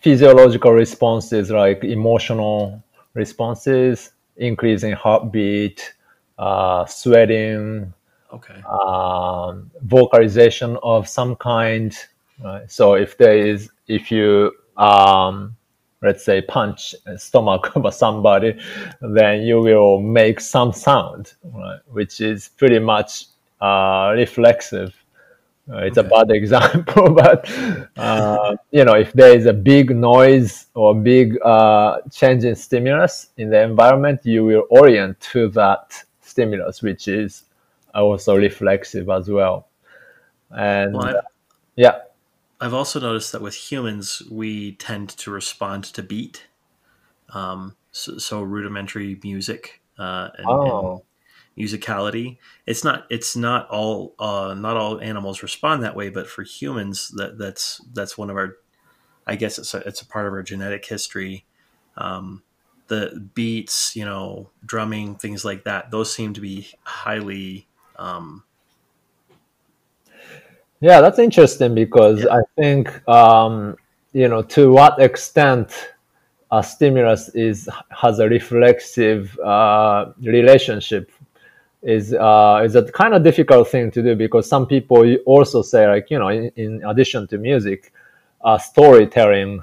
physiological 0.00 0.72
responses 0.72 1.50
like 1.50 1.84
emotional 1.84 2.82
responses, 3.14 4.10
increasing 4.36 4.92
heartbeat, 4.92 5.94
uh, 6.38 6.84
sweating, 6.86 7.92
okay, 8.32 8.62
um, 8.62 9.70
vocalization 9.82 10.78
of 10.82 11.08
some 11.08 11.36
kind. 11.36 11.96
Right? 12.42 12.70
So 12.70 12.94
if 12.94 13.16
there 13.18 13.36
is, 13.36 13.70
if 13.86 14.10
you 14.10 14.52
um, 14.76 15.56
let's 16.02 16.24
say 16.24 16.42
punch 16.42 16.94
stomach 17.16 17.72
of 17.76 17.94
somebody, 17.94 18.58
then 19.00 19.42
you 19.42 19.60
will 19.60 20.00
make 20.00 20.40
some 20.40 20.72
sound, 20.72 21.34
right? 21.44 21.78
which 21.90 22.20
is 22.20 22.48
pretty 22.48 22.78
much 22.78 23.26
uh, 23.60 24.12
reflexive. 24.16 24.94
Uh, 25.72 25.76
it's 25.78 25.96
okay. 25.96 26.06
a 26.06 26.10
bad 26.10 26.30
example, 26.34 27.14
but 27.14 27.48
uh, 27.96 28.56
you 28.72 28.84
know, 28.84 28.94
if 28.94 29.12
there 29.12 29.36
is 29.36 29.46
a 29.46 29.52
big 29.52 29.94
noise 29.94 30.66
or 30.74 30.92
big 30.94 31.40
uh, 31.42 31.98
change 32.10 32.44
in 32.44 32.56
stimulus 32.56 33.28
in 33.36 33.48
the 33.48 33.62
environment, 33.62 34.20
you 34.24 34.44
will 34.44 34.64
orient 34.70 35.18
to 35.20 35.48
that 35.50 36.02
stimulus, 36.32 36.82
which 36.82 37.08
is 37.08 37.44
also 37.94 38.36
reflexive 38.36 39.08
as 39.08 39.28
well. 39.28 39.68
And 40.50 40.94
well, 40.94 41.16
uh, 41.16 41.22
yeah. 41.76 41.98
I've 42.60 42.74
also 42.74 43.00
noticed 43.00 43.32
that 43.32 43.42
with 43.42 43.54
humans, 43.54 44.22
we 44.30 44.72
tend 44.72 45.10
to 45.10 45.30
respond 45.30 45.84
to 45.84 46.02
beat. 46.02 46.46
Um, 47.30 47.76
so, 47.90 48.18
so, 48.18 48.42
rudimentary 48.42 49.18
music 49.22 49.82
uh, 49.98 50.28
and, 50.36 50.46
oh. 50.48 50.90
and, 50.92 51.00
musicality. 51.58 52.38
It's 52.66 52.84
not. 52.84 53.06
It's 53.10 53.36
not 53.36 53.68
all. 53.68 54.14
Uh, 54.18 54.54
not 54.56 54.76
all 54.76 55.00
animals 55.00 55.42
respond 55.42 55.82
that 55.82 55.96
way, 55.96 56.08
but 56.08 56.28
for 56.28 56.42
humans, 56.42 57.10
that 57.16 57.38
that's 57.38 57.80
that's 57.92 58.16
one 58.16 58.30
of 58.30 58.36
our. 58.36 58.56
I 59.26 59.36
guess 59.36 59.58
it's 59.58 59.74
a, 59.74 59.78
it's 59.78 60.00
a 60.00 60.06
part 60.06 60.26
of 60.26 60.32
our 60.32 60.42
genetic 60.42 60.84
history. 60.84 61.44
Um, 61.96 62.42
the 62.92 63.30
beats, 63.34 63.96
you 63.96 64.04
know, 64.04 64.50
drumming, 64.66 65.14
things 65.14 65.44
like 65.44 65.64
that, 65.64 65.90
those 65.90 66.12
seem 66.12 66.34
to 66.34 66.40
be 66.42 66.68
highly. 66.82 67.66
Um, 67.96 68.44
yeah, 70.80 71.00
that's 71.00 71.18
interesting 71.18 71.74
because 71.74 72.24
yeah. 72.24 72.36
I 72.36 72.40
think, 72.56 73.08
um, 73.08 73.76
you 74.12 74.28
know, 74.28 74.42
to 74.42 74.70
what 74.70 75.00
extent 75.00 75.92
a 76.50 76.62
stimulus 76.62 77.30
is 77.30 77.66
has 77.88 78.18
a 78.18 78.28
reflexive 78.28 79.38
uh, 79.38 80.12
relationship 80.20 81.10
is 81.82 82.12
uh, 82.12 82.60
is 82.62 82.74
a 82.74 82.84
kind 82.92 83.14
of 83.14 83.22
difficult 83.24 83.68
thing 83.68 83.90
to 83.90 84.02
do 84.02 84.14
because 84.14 84.46
some 84.46 84.66
people 84.66 85.16
also 85.24 85.62
say 85.62 85.88
like 85.88 86.10
you 86.10 86.18
know 86.18 86.28
in, 86.28 86.52
in 86.56 86.84
addition 86.84 87.26
to 87.28 87.38
music, 87.38 87.90
uh, 88.44 88.58
storytelling 88.58 89.62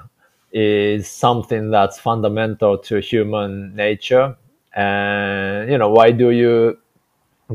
is 0.52 1.08
something 1.08 1.70
that's 1.70 1.98
fundamental 1.98 2.78
to 2.78 3.00
human 3.00 3.74
nature. 3.74 4.36
And 4.74 5.70
you 5.70 5.78
know, 5.78 5.90
why 5.90 6.12
do 6.12 6.30
you 6.30 6.78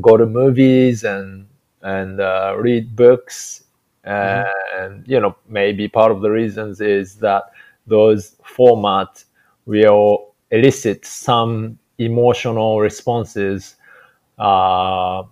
go 0.00 0.16
to 0.16 0.26
movies 0.26 1.04
and 1.04 1.46
and 1.82 2.20
uh, 2.20 2.56
read 2.58 2.94
books? 2.96 3.64
And 4.04 4.46
mm-hmm. 4.76 5.10
you 5.10 5.20
know, 5.20 5.36
maybe 5.48 5.88
part 5.88 6.12
of 6.12 6.20
the 6.20 6.30
reasons 6.30 6.80
is 6.80 7.16
that 7.16 7.44
those 7.86 8.36
formats 8.44 9.24
will 9.66 10.34
elicit 10.50 11.04
some 11.04 11.78
emotional 11.98 12.80
responses 12.80 13.76
uh, 14.38 15.22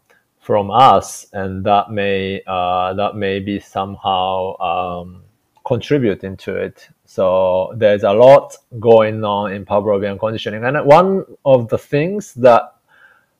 from 0.40 0.70
us, 0.70 1.26
and 1.32 1.64
that 1.64 1.90
may 1.90 2.42
uh, 2.46 2.94
that 2.94 3.16
may 3.16 3.40
be 3.40 3.60
somehow 3.60 4.56
um, 4.58 5.22
contributing 5.64 6.36
to 6.38 6.54
it. 6.56 6.88
So 7.14 7.72
there's 7.76 8.02
a 8.02 8.12
lot 8.12 8.56
going 8.80 9.22
on 9.22 9.52
in 9.52 9.64
Pavlovian 9.64 10.18
conditioning. 10.18 10.64
And 10.64 10.84
one 10.84 11.24
of 11.44 11.68
the 11.68 11.78
things 11.78 12.34
that 12.34 12.74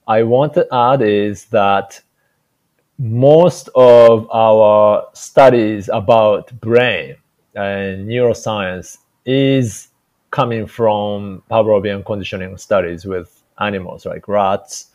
I 0.07 0.23
want 0.23 0.55
to 0.55 0.69
add 0.73 1.03
is 1.03 1.47
that 1.47 2.01
most 3.01 3.69
of 3.75 4.31
our 4.31 5.09
studies 5.15 5.91
about 5.93 6.53
brain 6.61 7.17
and 7.57 8.07
neuroscience 8.09 8.99
is 9.27 9.89
coming 10.31 10.69
from 10.69 11.43
Pavlovian 11.51 12.07
conditioning 12.07 12.57
studies 12.57 13.05
with 13.05 13.43
animals 13.59 14.07
like 14.07 14.29
rats. 14.29 14.93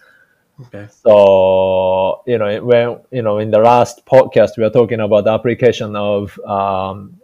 Okay. 0.62 0.88
So 1.04 2.24
you 2.26 2.38
know 2.38 2.64
when 2.64 3.00
you 3.12 3.24
know 3.24 3.40
in 3.40 3.52
the 3.52 3.60
last 3.60 4.06
podcast 4.06 4.52
we 4.56 4.64
were 4.64 4.70
talking 4.70 5.02
about 5.02 5.26
the 5.26 5.32
application 5.32 5.98
of 5.98 6.40
um, 6.40 7.20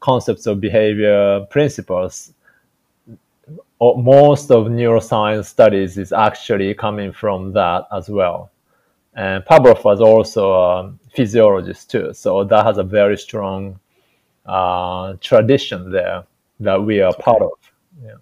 concepts 0.00 0.46
of 0.46 0.60
behavior 0.60 1.46
principles, 1.50 2.32
most 3.80 4.50
of 4.50 4.66
neuroscience 4.66 5.46
studies 5.46 5.98
is 5.98 6.12
actually 6.12 6.74
coming 6.74 7.12
from 7.12 7.52
that 7.52 7.86
as 7.92 8.08
well. 8.08 8.50
And 9.14 9.44
Pavlov 9.44 9.84
was 9.84 10.00
also 10.00 10.52
a 10.52 10.94
physiologist 11.14 11.90
too, 11.90 12.12
so 12.12 12.44
that 12.44 12.64
has 12.64 12.78
a 12.78 12.84
very 12.84 13.16
strong 13.16 13.78
uh, 14.46 15.14
tradition 15.20 15.90
there 15.90 16.24
that 16.60 16.82
we 16.82 17.00
are 17.00 17.12
part 17.14 17.42
of. 17.42 17.52
Yeah. 18.02 18.12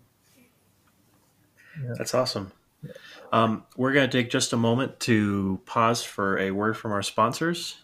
yeah. 1.82 1.94
That's 1.96 2.14
awesome. 2.14 2.52
Um, 3.32 3.64
we're 3.76 3.92
going 3.92 4.08
to 4.08 4.22
take 4.22 4.30
just 4.30 4.52
a 4.52 4.56
moment 4.56 5.00
to 5.00 5.60
pause 5.66 6.02
for 6.02 6.38
a 6.38 6.50
word 6.50 6.76
from 6.76 6.92
our 6.92 7.02
sponsors. 7.02 7.76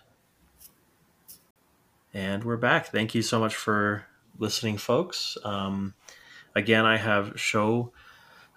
And 2.15 2.45
we're 2.45 2.59
back. 2.59 2.89
Thank 2.89 3.15
you 3.15 3.23
so 3.23 3.41
much 3.41 3.55
for 3.55 4.05
listening, 4.39 4.77
folks. 4.77 5.39
Um, 5.45 5.95
again, 6.55 6.85
I 6.85 6.99
have 6.99 7.41
Sho 7.41 7.93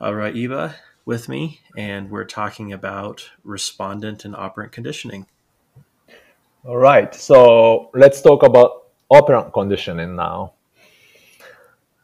Araiba 0.01 0.75
with 1.05 1.29
me, 1.29 1.61
and 1.77 2.09
we're 2.09 2.25
talking 2.25 2.73
about 2.73 3.29
respondent 3.45 4.25
and 4.25 4.35
operant 4.35 4.73
conditioning. 4.73 5.27
All 6.65 6.77
right, 6.77 7.15
so 7.15 7.91
let's 7.93 8.21
talk 8.21 8.43
about 8.43 8.87
operant 9.09 9.53
conditioning 9.53 10.15
now. 10.15 10.53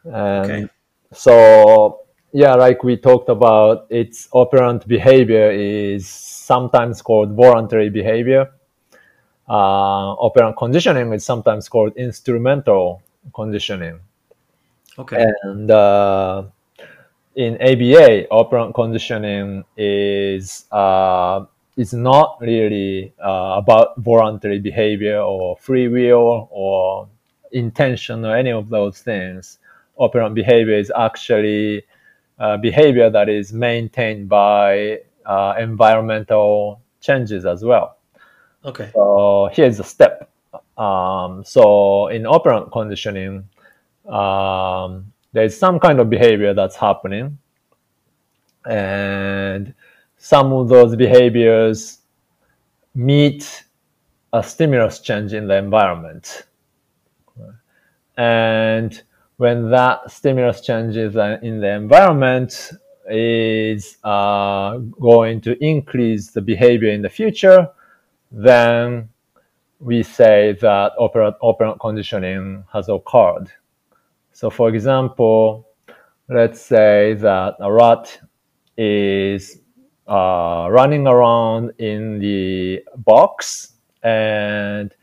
And 0.04 0.50
okay. 0.50 0.68
So 1.12 2.00
yeah, 2.32 2.54
like 2.54 2.82
we 2.82 2.96
talked 2.96 3.28
about, 3.28 3.86
its 3.90 4.28
operant 4.32 4.88
behavior 4.88 5.50
is 5.50 6.08
sometimes 6.08 7.02
called 7.02 7.36
voluntary 7.36 7.90
behavior. 7.90 8.50
Uh, 9.52 10.14
operant 10.14 10.56
conditioning 10.56 11.12
is 11.12 11.26
sometimes 11.26 11.68
called 11.68 11.94
instrumental 11.96 13.02
conditioning. 13.34 14.00
Okay. 14.98 15.26
And 15.42 15.70
uh, 15.70 16.44
in 17.36 17.60
ABA, 17.60 18.28
operant 18.30 18.74
conditioning 18.74 19.62
is 19.76 20.64
uh, 20.72 21.44
is 21.76 21.92
not 21.92 22.38
really 22.40 23.12
uh, 23.22 23.56
about 23.58 23.98
voluntary 23.98 24.58
behavior 24.58 25.20
or 25.20 25.58
free 25.58 25.88
will 25.88 26.48
or 26.50 27.08
intention 27.52 28.24
or 28.24 28.34
any 28.34 28.52
of 28.52 28.70
those 28.70 29.00
things. 29.00 29.58
Operant 29.98 30.34
behavior 30.34 30.78
is 30.78 30.90
actually 30.96 31.84
uh, 32.38 32.56
behavior 32.56 33.10
that 33.10 33.28
is 33.28 33.52
maintained 33.52 34.30
by 34.30 34.98
uh, 35.26 35.54
environmental 35.58 36.80
changes 37.02 37.44
as 37.44 37.62
well. 37.62 37.98
Okay. 38.64 38.90
So 38.94 39.50
here's 39.52 39.80
a 39.80 39.84
step. 39.84 40.30
Um, 40.76 41.44
so 41.44 42.08
in 42.08 42.26
operant 42.26 42.70
conditioning, 42.72 43.48
um, 44.08 45.12
there's 45.32 45.56
some 45.56 45.80
kind 45.80 46.00
of 46.00 46.10
behavior 46.10 46.54
that's 46.54 46.76
happening, 46.76 47.38
and 48.66 49.74
some 50.18 50.52
of 50.52 50.68
those 50.68 50.94
behaviors 50.96 51.98
meet 52.94 53.64
a 54.32 54.42
stimulus 54.42 55.00
change 55.00 55.32
in 55.32 55.46
the 55.46 55.56
environment. 55.56 56.46
And 58.16 59.02
when 59.38 59.70
that 59.70 60.10
stimulus 60.10 60.60
changes 60.60 61.16
in 61.16 61.60
the 61.60 61.72
environment 61.74 62.70
is 63.08 63.96
uh, 64.04 64.76
going 64.76 65.40
to 65.40 65.64
increase 65.64 66.30
the 66.30 66.40
behavior 66.40 66.90
in 66.90 67.02
the 67.02 67.08
future, 67.08 67.68
then 68.32 69.08
we 69.78 70.02
say 70.02 70.56
that 70.60 70.92
operant, 70.98 71.36
operant 71.40 71.78
conditioning 71.80 72.64
has 72.72 72.88
occurred. 72.88 73.50
So 74.32 74.50
for 74.50 74.68
example, 74.68 75.68
let's 76.28 76.60
say 76.60 77.14
that 77.14 77.56
a 77.60 77.72
rat 77.72 78.18
is 78.76 79.60
uh, 80.08 80.68
running 80.70 81.06
around 81.06 81.72
in 81.78 82.18
the 82.18 82.82
box 82.96 83.74
and 84.02 84.94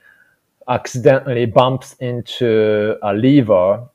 accidentally 0.68 1.46
bumps 1.46 1.94
into 2.00 2.96
a 3.02 3.14
lever 3.14 3.88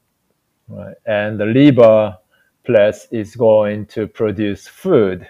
right? 0.68 0.94
and 1.06 1.38
the 1.38 1.46
lever 1.46 2.16
press 2.64 3.06
is 3.12 3.36
going 3.36 3.86
to 3.86 4.06
produce 4.06 4.66
food. 4.66 5.28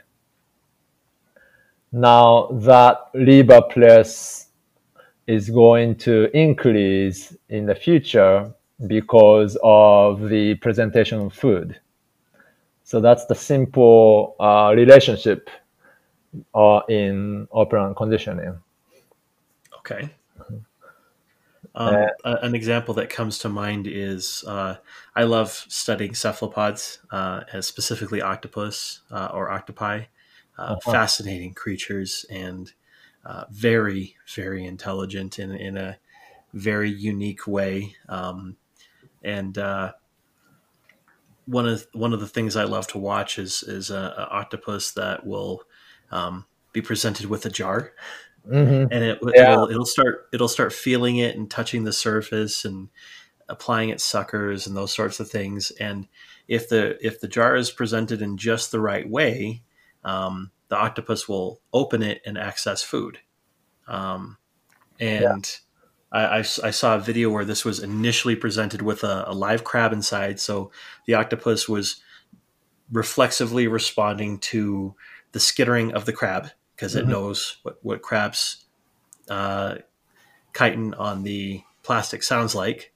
Now 1.95 2.49
that 2.51 3.11
lever 3.15 3.63
press 3.63 4.49
is 5.29 5.49
going 5.49 5.95
to 5.99 6.29
increase 6.37 7.37
in 7.49 7.67
the 7.67 7.75
future 7.77 8.53
because 8.89 9.57
of 9.63 10.29
the 10.29 10.57
presentation 10.57 11.21
of 11.21 11.33
food. 11.33 11.81
So 12.83 13.01
that's 13.01 13.27
the 13.27 13.37
simple 13.37 14.35
uh, 14.41 14.73
relationship 14.75 15.49
uh, 16.53 16.81
in 16.89 17.47
operant 17.53 17.97
conditioning. 17.97 18.59
Okay. 19.79 20.11
Um, 21.77 22.09
uh, 22.25 22.37
an 22.43 22.57
example 22.57 22.95
that 22.95 23.09
comes 23.09 23.39
to 23.39 23.49
mind 23.49 23.87
is 23.87 24.43
uh, 24.49 24.79
I 25.15 25.23
love 25.23 25.65
studying 25.69 26.17
cephalopods, 26.17 26.99
uh, 27.13 27.43
specifically 27.61 28.21
octopus 28.21 29.03
uh, 29.13 29.29
or 29.33 29.49
octopi. 29.49 30.07
Uh, 30.59 30.63
uh-huh. 30.63 30.93
Fascinating 30.93 31.55
creatures 31.55 32.25
and 32.31 32.73
uh, 33.25 33.45
very, 33.51 34.17
very 34.35 34.65
intelligent 34.65 35.39
in, 35.39 35.53
in 35.53 35.77
a 35.77 35.99
very 36.53 36.91
unique 36.91 37.47
way. 37.47 37.97
Um, 38.09 38.57
and 39.23 39.57
one 41.47 41.69
of 41.69 41.87
one 41.93 42.13
of 42.13 42.21
the 42.21 42.29
things 42.29 42.57
I 42.57 42.65
love 42.65 42.87
to 42.89 42.99
watch 42.99 43.39
is 43.39 43.63
is 43.63 43.91
an 43.91 44.13
octopus 44.17 44.93
that 44.93 45.27
will 45.27 45.63
um, 46.11 46.47
be 46.73 46.81
presented 46.81 47.27
with 47.27 47.45
a 47.45 47.51
jar 47.51 47.93
mm-hmm. 48.49 48.93
and 48.93 49.05
it, 49.05 49.19
yeah. 49.35 49.53
it'll, 49.53 49.71
it'll 49.71 49.87
start 49.87 50.29
it'll 50.33 50.49
start 50.49 50.73
feeling 50.73 51.17
it 51.17 51.37
and 51.37 51.51
touching 51.51 51.85
the 51.85 51.93
surface 51.93 52.65
and 52.65 52.89
applying 53.49 53.91
its 53.91 54.05
suckers 54.05 54.67
and 54.67 54.77
those 54.77 54.95
sorts 54.95 55.21
of 55.21 55.31
things. 55.31 55.71
And 55.73 56.09
if 56.49 56.69
the 56.69 56.99
if 57.05 57.21
the 57.21 57.29
jar 57.29 57.57
is 57.57 57.71
presented 57.71 58.23
in 58.23 58.37
just 58.37 58.71
the 58.71 58.81
right 58.81 59.09
way, 59.09 59.63
um, 60.05 60.51
the 60.69 60.77
octopus 60.77 61.29
will 61.29 61.61
open 61.73 62.03
it 62.03 62.21
and 62.27 62.37
access 62.39 62.83
food. 62.83 63.19
Um, 63.87 64.39
and 65.01 65.59
yeah. 66.13 66.21
I, 66.21 66.37
I, 66.37 66.39
I, 66.39 66.71
saw 66.71 66.97
a 66.97 67.01
video 67.01 67.31
where 67.31 67.45
this 67.45 67.65
was 67.65 67.81
initially 67.81 68.37
presented 68.37 68.81
with 68.81 69.05
a, 69.05 69.25
a 69.27 69.35
live 69.35 69.65
crab 69.65 69.93
inside, 69.93 70.41
so 70.41 70.71
the 71.07 71.15
octopus 71.15 71.69
was 71.69 72.01
reflexively 72.91 73.67
responding 73.67 74.39
to 74.39 74.95
the 75.33 75.41
skittering 75.41 75.93
of 75.93 76.07
the 76.07 76.13
crab 76.13 76.51
because 76.75 76.95
mm-hmm. 76.95 77.09
it 77.09 77.13
knows 77.13 77.59
what 77.63 77.79
what 77.83 78.03
crabs 78.03 78.65
uh, 79.29 79.77
chitin 80.57 80.95
on 80.95 81.25
the 81.25 81.63
plastic 81.83 82.23
sounds 82.23 82.55
like, 82.55 82.93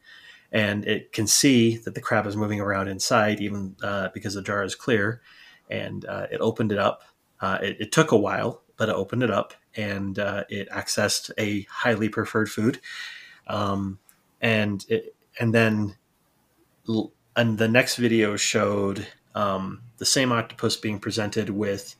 and 0.52 0.86
it 0.86 1.12
can 1.12 1.26
see 1.26 1.76
that 1.78 1.94
the 1.94 2.00
crab 2.00 2.26
is 2.26 2.36
moving 2.36 2.60
around 2.60 2.88
inside, 2.88 3.40
even 3.40 3.76
uh, 3.82 4.08
because 4.14 4.34
the 4.34 4.42
jar 4.42 4.62
is 4.62 4.74
clear. 4.74 5.20
And 5.70 6.04
uh, 6.06 6.26
it 6.30 6.40
opened 6.40 6.72
it 6.72 6.78
up. 6.78 7.02
Uh, 7.40 7.58
it, 7.62 7.76
it, 7.80 7.92
took 7.92 8.10
a 8.10 8.16
while, 8.16 8.62
but 8.76 8.88
it 8.88 8.94
opened 8.94 9.22
it 9.22 9.30
up 9.30 9.54
and 9.76 10.18
uh, 10.18 10.44
it 10.48 10.68
accessed 10.70 11.30
a 11.38 11.62
highly 11.70 12.08
preferred 12.08 12.50
food. 12.50 12.80
Um, 13.46 14.00
and 14.40 14.84
it, 14.88 15.14
and 15.38 15.54
then 15.54 15.96
and 17.36 17.58
the 17.58 17.68
next 17.68 17.96
video 17.96 18.36
showed 18.36 19.06
um, 19.34 19.82
the 19.98 20.06
same 20.06 20.32
octopus 20.32 20.76
being 20.76 20.98
presented 20.98 21.50
with 21.50 21.94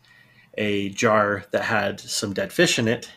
a 0.56 0.88
jar 0.90 1.44
that 1.52 1.62
had 1.62 2.00
some 2.00 2.32
dead 2.32 2.52
fish 2.52 2.78
in 2.78 2.88
it, 2.88 3.10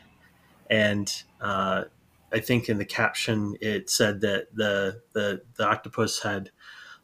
and 0.70 1.24
uh, 1.40 1.86
I 2.32 2.40
think 2.40 2.70
in 2.70 2.78
the 2.78 2.86
caption 2.86 3.56
it 3.62 3.90
said 3.90 4.22
that 4.22 4.54
the 4.54 5.02
the, 5.14 5.42
the 5.56 5.66
octopus 5.66 6.22
had 6.22 6.52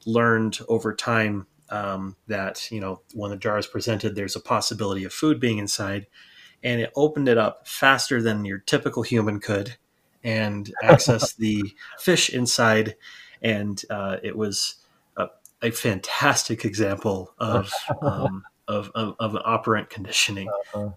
learned 0.06 0.60
over 0.70 0.94
time 0.94 1.48
um, 1.70 2.16
that 2.28 2.70
you 2.72 2.80
know 2.80 3.02
when 3.14 3.32
the 3.32 3.38
jar 3.38 3.58
is 3.58 3.68
presented, 3.68 4.16
there's 4.16 4.36
a 4.36 4.42
possibility 4.42 5.04
of 5.04 5.14
food 5.14 5.40
being 5.40 5.58
inside, 5.58 6.08
and 6.64 6.82
it 6.82 6.92
opened 6.96 7.28
it 7.28 7.38
up 7.38 7.68
faster 7.68 8.22
than 8.22 8.46
your 8.46 8.60
typical 8.60 9.04
human 9.04 9.40
could, 9.40 9.76
and 10.24 10.72
access 10.84 11.34
the 11.34 11.64
fish 12.00 12.30
inside, 12.30 12.96
and 13.42 13.84
uh, 13.90 14.18
it 14.24 14.36
was 14.36 14.76
a, 15.18 15.28
a, 15.62 15.72
fantastic 15.72 16.66
example 16.66 17.34
of 17.40 17.74
um, 18.02 18.44
of, 18.68 18.92
of, 18.96 19.16
of 19.20 19.36
operant 19.46 19.90
conditioning. 19.90 20.50
Uh-huh. 20.50 20.90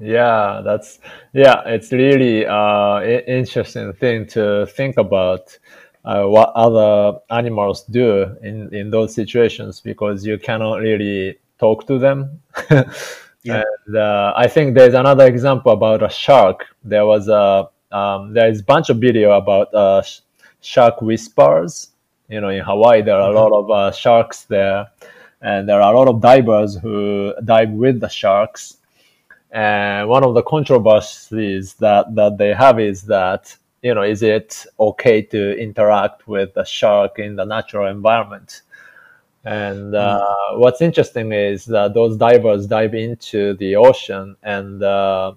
Yeah, 0.00 0.62
that's 0.64 1.00
yeah. 1.32 1.62
It's 1.66 1.90
really 1.90 2.46
uh, 2.46 3.02
interesting 3.02 3.92
thing 3.94 4.26
to 4.28 4.66
think 4.66 4.96
about 4.96 5.58
uh, 6.04 6.24
what 6.24 6.52
other 6.54 7.18
animals 7.30 7.84
do 7.84 8.36
in 8.42 8.72
in 8.74 8.90
those 8.90 9.14
situations 9.14 9.80
because 9.80 10.24
you 10.24 10.38
cannot 10.38 10.76
really 10.76 11.38
talk 11.58 11.86
to 11.86 11.98
them. 11.98 12.40
yeah. 12.70 13.62
And 13.86 13.96
uh, 13.96 14.32
I 14.36 14.46
think 14.46 14.74
there's 14.74 14.94
another 14.94 15.26
example 15.26 15.72
about 15.72 16.02
a 16.02 16.08
shark. 16.08 16.66
There 16.84 17.06
was 17.06 17.28
a 17.28 17.68
um, 17.90 18.32
there 18.32 18.48
is 18.48 18.60
a 18.60 18.64
bunch 18.64 18.90
of 18.90 18.98
video 18.98 19.32
about 19.32 19.72
uh, 19.74 20.02
sh- 20.02 20.20
shark 20.60 21.02
whispers. 21.02 21.90
You 22.28 22.40
know, 22.40 22.48
in 22.48 22.62
Hawaii 22.62 23.02
there 23.02 23.16
are 23.16 23.28
mm-hmm. 23.28 23.36
a 23.36 23.40
lot 23.40 23.52
of 23.58 23.70
uh, 23.70 23.92
sharks 23.92 24.44
there 24.44 24.88
and 25.40 25.68
there 25.68 25.80
are 25.80 25.94
a 25.94 25.96
lot 25.96 26.08
of 26.08 26.20
divers 26.20 26.76
who 26.76 27.32
dive 27.44 27.70
with 27.70 28.00
the 28.00 28.08
sharks. 28.08 28.78
And 29.50 30.08
one 30.08 30.24
of 30.24 30.34
the 30.34 30.42
controversies 30.42 31.74
that, 31.74 32.14
that 32.14 32.38
they 32.38 32.52
have 32.52 32.80
is 32.80 33.02
that, 33.02 33.56
you 33.82 33.94
know, 33.94 34.02
is 34.02 34.22
it 34.22 34.66
okay 34.78 35.22
to 35.22 35.58
interact 35.58 36.26
with 36.26 36.54
the 36.54 36.64
shark 36.64 37.18
in 37.18 37.36
the 37.36 37.44
natural 37.44 37.86
environment? 37.86 38.62
And 39.44 39.94
uh, 39.94 40.26
mm. 40.52 40.58
what's 40.58 40.80
interesting 40.80 41.32
is 41.32 41.64
that 41.66 41.94
those 41.94 42.16
divers 42.16 42.66
dive 42.66 42.94
into 42.94 43.54
the 43.54 43.76
ocean 43.76 44.36
and 44.42 44.80
the 44.80 45.36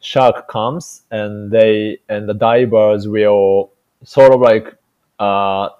shark 0.00 0.48
comes 0.48 1.02
and 1.10 1.50
they 1.50 1.98
and 2.08 2.28
the 2.28 2.34
divers 2.34 3.08
will 3.08 3.72
sort 4.04 4.34
of 4.34 4.40
like 4.40 4.76
uh, 5.18 5.70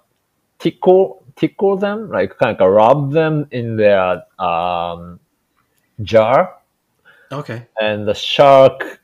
tickle 0.58 1.22
tickle 1.36 1.76
them, 1.76 2.10
like 2.10 2.38
kind 2.38 2.58
of 2.60 2.70
rub 2.70 3.12
them 3.12 3.46
in 3.50 3.76
their 3.76 4.22
um, 4.40 5.20
jar, 6.02 6.56
Okay. 7.30 7.66
and 7.80 8.08
the 8.08 8.14
shark 8.14 9.00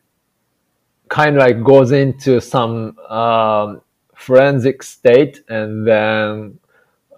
kind 1.13 1.37
of 1.37 1.43
like 1.43 1.63
goes 1.63 1.93
into 1.93 2.41
some 2.41 2.99
um, 3.01 3.83
forensic 4.15 4.83
state, 4.83 5.43
and 5.49 5.87
then 5.87 6.59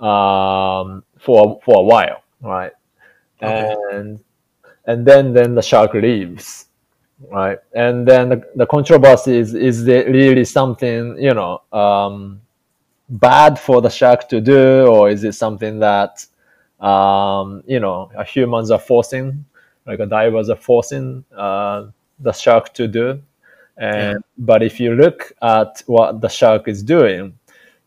um, 0.01 1.05
for 1.19 1.61
for 1.65 1.77
a 1.79 1.83
while, 1.83 2.23
right? 2.41 2.73
Okay. 3.41 3.77
And 3.93 4.19
and 4.87 5.07
then 5.07 5.33
then 5.33 5.55
the 5.55 5.63
shark 5.63 5.95
leaves, 5.95 6.67
right? 7.31 7.59
And 7.73 8.07
then 8.07 8.31
the, 8.31 8.43
the 8.57 8.67
controversy 8.67 9.39
is 9.39 9.55
is 9.55 9.87
it 9.87 10.09
really 10.09 10.45
something 10.45 11.17
you 11.17 11.33
know 11.33 11.63
um, 11.73 12.41
bad 13.09 13.61
for 13.61 13.81
the 13.81 13.91
shark 13.91 14.29
to 14.31 14.41
do, 14.41 14.87
or 14.87 15.09
is 15.09 15.23
it 15.23 15.35
something 15.37 15.79
that 15.79 16.27
um, 16.81 17.63
you 17.65 17.79
know 17.79 18.11
humans 18.27 18.73
are 18.73 18.81
forcing, 18.81 19.45
like 19.87 20.01
divers 20.09 20.51
are 20.51 20.57
forcing 20.57 21.25
uh, 21.37 21.87
the 22.19 22.33
shark 22.33 22.75
to 22.75 22.89
do? 22.89 23.23
And 23.77 24.23
but 24.39 24.63
if 24.63 24.79
you 24.79 24.95
look 24.95 25.33
at 25.43 25.83
what 25.87 26.21
the 26.21 26.29
shark 26.29 26.69
is 26.69 26.83
doing, 26.83 27.39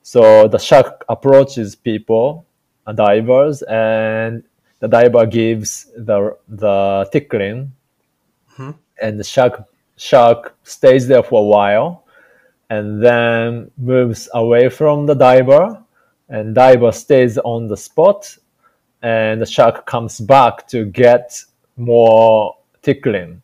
so 0.02 0.48
the 0.48 0.58
shark 0.58 1.06
approaches 1.10 1.76
people, 1.76 2.46
uh, 2.86 2.92
divers, 2.92 3.62
and 3.64 4.44
the 4.80 4.88
diver 4.88 5.26
gives 5.26 5.86
the 5.96 6.36
the 6.48 7.08
tickling, 7.12 7.72
Mhm. 8.58 8.76
and 9.02 9.20
the 9.20 9.24
shark 9.24 9.64
shark 9.96 10.56
stays 10.64 11.08
there 11.08 11.24
for 11.24 11.42
a 11.42 11.46
while, 11.46 12.04
and 12.70 13.02
then 13.02 13.72
moves 13.78 14.30
away 14.34 14.70
from 14.70 15.06
the 15.06 15.16
diver, 15.16 15.82
and 16.30 16.54
diver 16.54 16.92
stays 16.92 17.38
on 17.40 17.68
the 17.68 17.78
spot, 17.78 18.38
and 19.02 19.42
the 19.42 19.46
shark 19.46 19.86
comes 19.86 20.20
back 20.20 20.68
to 20.68 20.86
get 20.86 21.42
more 21.78 22.56
tickling, 22.82 23.42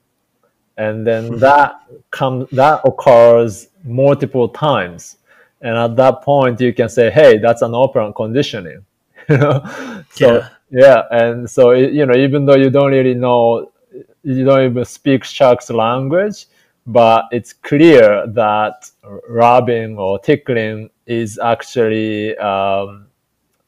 and 0.78 1.06
then 1.06 1.38
that 1.40 1.76
comes 2.12 2.50
that 2.52 2.82
occurs 2.86 3.68
multiple 3.84 4.50
times, 4.50 5.18
and 5.62 5.78
at 5.78 5.96
that 5.98 6.22
point 6.22 6.60
you 6.62 6.74
can 6.74 6.90
say, 6.90 7.10
hey, 7.12 7.38
that's 7.38 7.62
an 7.62 7.74
operant 7.74 8.16
conditioning, 8.16 8.86
you 9.30 9.38
know, 9.38 10.04
so 10.10 10.42
Yeah. 10.42 10.50
yeah, 10.70 11.04
and 11.12 11.50
so 11.50 11.72
it, 11.72 11.94
you 11.94 12.06
know, 12.06 12.16
even 12.16 12.46
though 12.46 12.56
you 12.56 12.70
don't 12.70 12.92
really 12.92 13.14
know, 13.16 13.72
you 14.24 14.46
don't 14.46 14.72
even 14.72 14.86
speak 14.86 15.24
shark's 15.24 15.70
language, 15.70 16.46
but 16.88 17.26
it's 17.32 17.54
clear 17.54 18.26
that 18.28 18.90
rubbing 19.30 19.98
or 19.98 20.20
tickling 20.20 20.90
is 21.06 21.38
actually 21.40 22.36
um, 22.38 23.08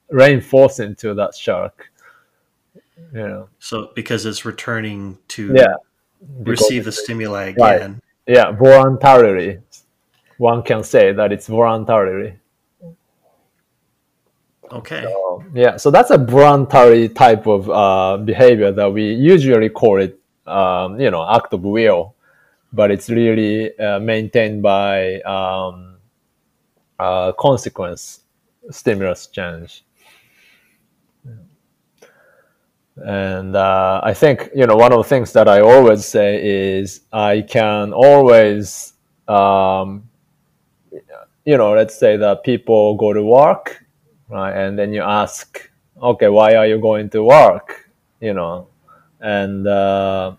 reinforcing 0.10 0.96
to 0.96 1.14
that 1.14 1.36
shark. 1.36 1.92
You 3.14 3.28
know, 3.28 3.50
So 3.60 3.92
because 3.96 4.26
it's 4.26 4.46
returning 4.46 5.18
to 5.30 5.54
yeah, 5.56 5.76
receive 6.44 6.86
the 6.86 6.92
stimuli 6.92 7.54
Right. 7.58 7.76
again. 7.78 8.02
yeah, 8.28 8.52
voluntarily. 8.52 9.60
One 10.38 10.64
can 10.64 10.84
say 10.84 11.14
that 11.14 11.32
it's 11.32 11.48
voluntarily. 11.48 12.36
Okay. 14.72 15.04
So, 15.04 15.44
yeah, 15.54 15.78
so 15.78 15.92
that's 15.92 16.10
a 16.12 16.18
voluntary 16.18 17.08
type 17.10 17.46
of 17.48 17.70
uh, 17.70 18.18
behavior 18.18 18.72
that 18.72 18.92
we 18.92 19.14
usually 19.14 19.70
call 19.70 20.02
it, 20.02 20.20
um, 20.48 21.00
you 21.00 21.12
know, 21.12 21.28
act 21.30 21.54
of 21.54 21.64
will, 21.64 22.16
but 22.74 22.92
it's 22.92 23.10
really 23.10 23.78
uh, 23.80 24.00
maintained 24.00 24.62
by 24.64 25.22
um, 25.22 25.98
uh, 27.00 27.32
consequence 27.34 28.22
stimulus 28.72 29.28
change. 29.28 29.84
And 32.98 33.56
uh, 33.56 34.02
I 34.04 34.14
think 34.14 34.50
you 34.56 34.66
know 34.66 34.76
one 34.76 34.94
of 34.94 35.00
the 35.00 35.10
things 35.10 35.34
that 35.34 35.48
I 35.48 35.62
always 35.62 36.06
say 36.06 36.78
is 36.80 37.02
I 37.12 37.42
can 37.42 37.94
always, 37.94 38.94
um, 39.28 40.10
you 41.46 41.58
know, 41.58 41.74
let's 41.74 41.98
say 41.98 42.18
that 42.18 42.44
people 42.44 42.96
go 42.96 43.14
to 43.14 43.24
work 43.24 43.86
right? 44.30 44.56
And 44.56 44.78
then 44.78 44.94
you 44.94 45.02
ask, 45.02 45.70
okay, 46.02 46.30
why 46.30 46.56
are 46.56 46.68
you 46.68 46.80
going 46.80 47.10
to 47.12 47.24
work? 47.24 47.90
You 48.20 48.34
know, 48.34 48.68
and 49.20 49.68
uh, 49.68 50.36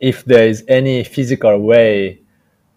if 0.00 0.24
there 0.24 0.48
is 0.48 0.64
any 0.68 1.04
physical 1.04 1.58
way 1.58 2.20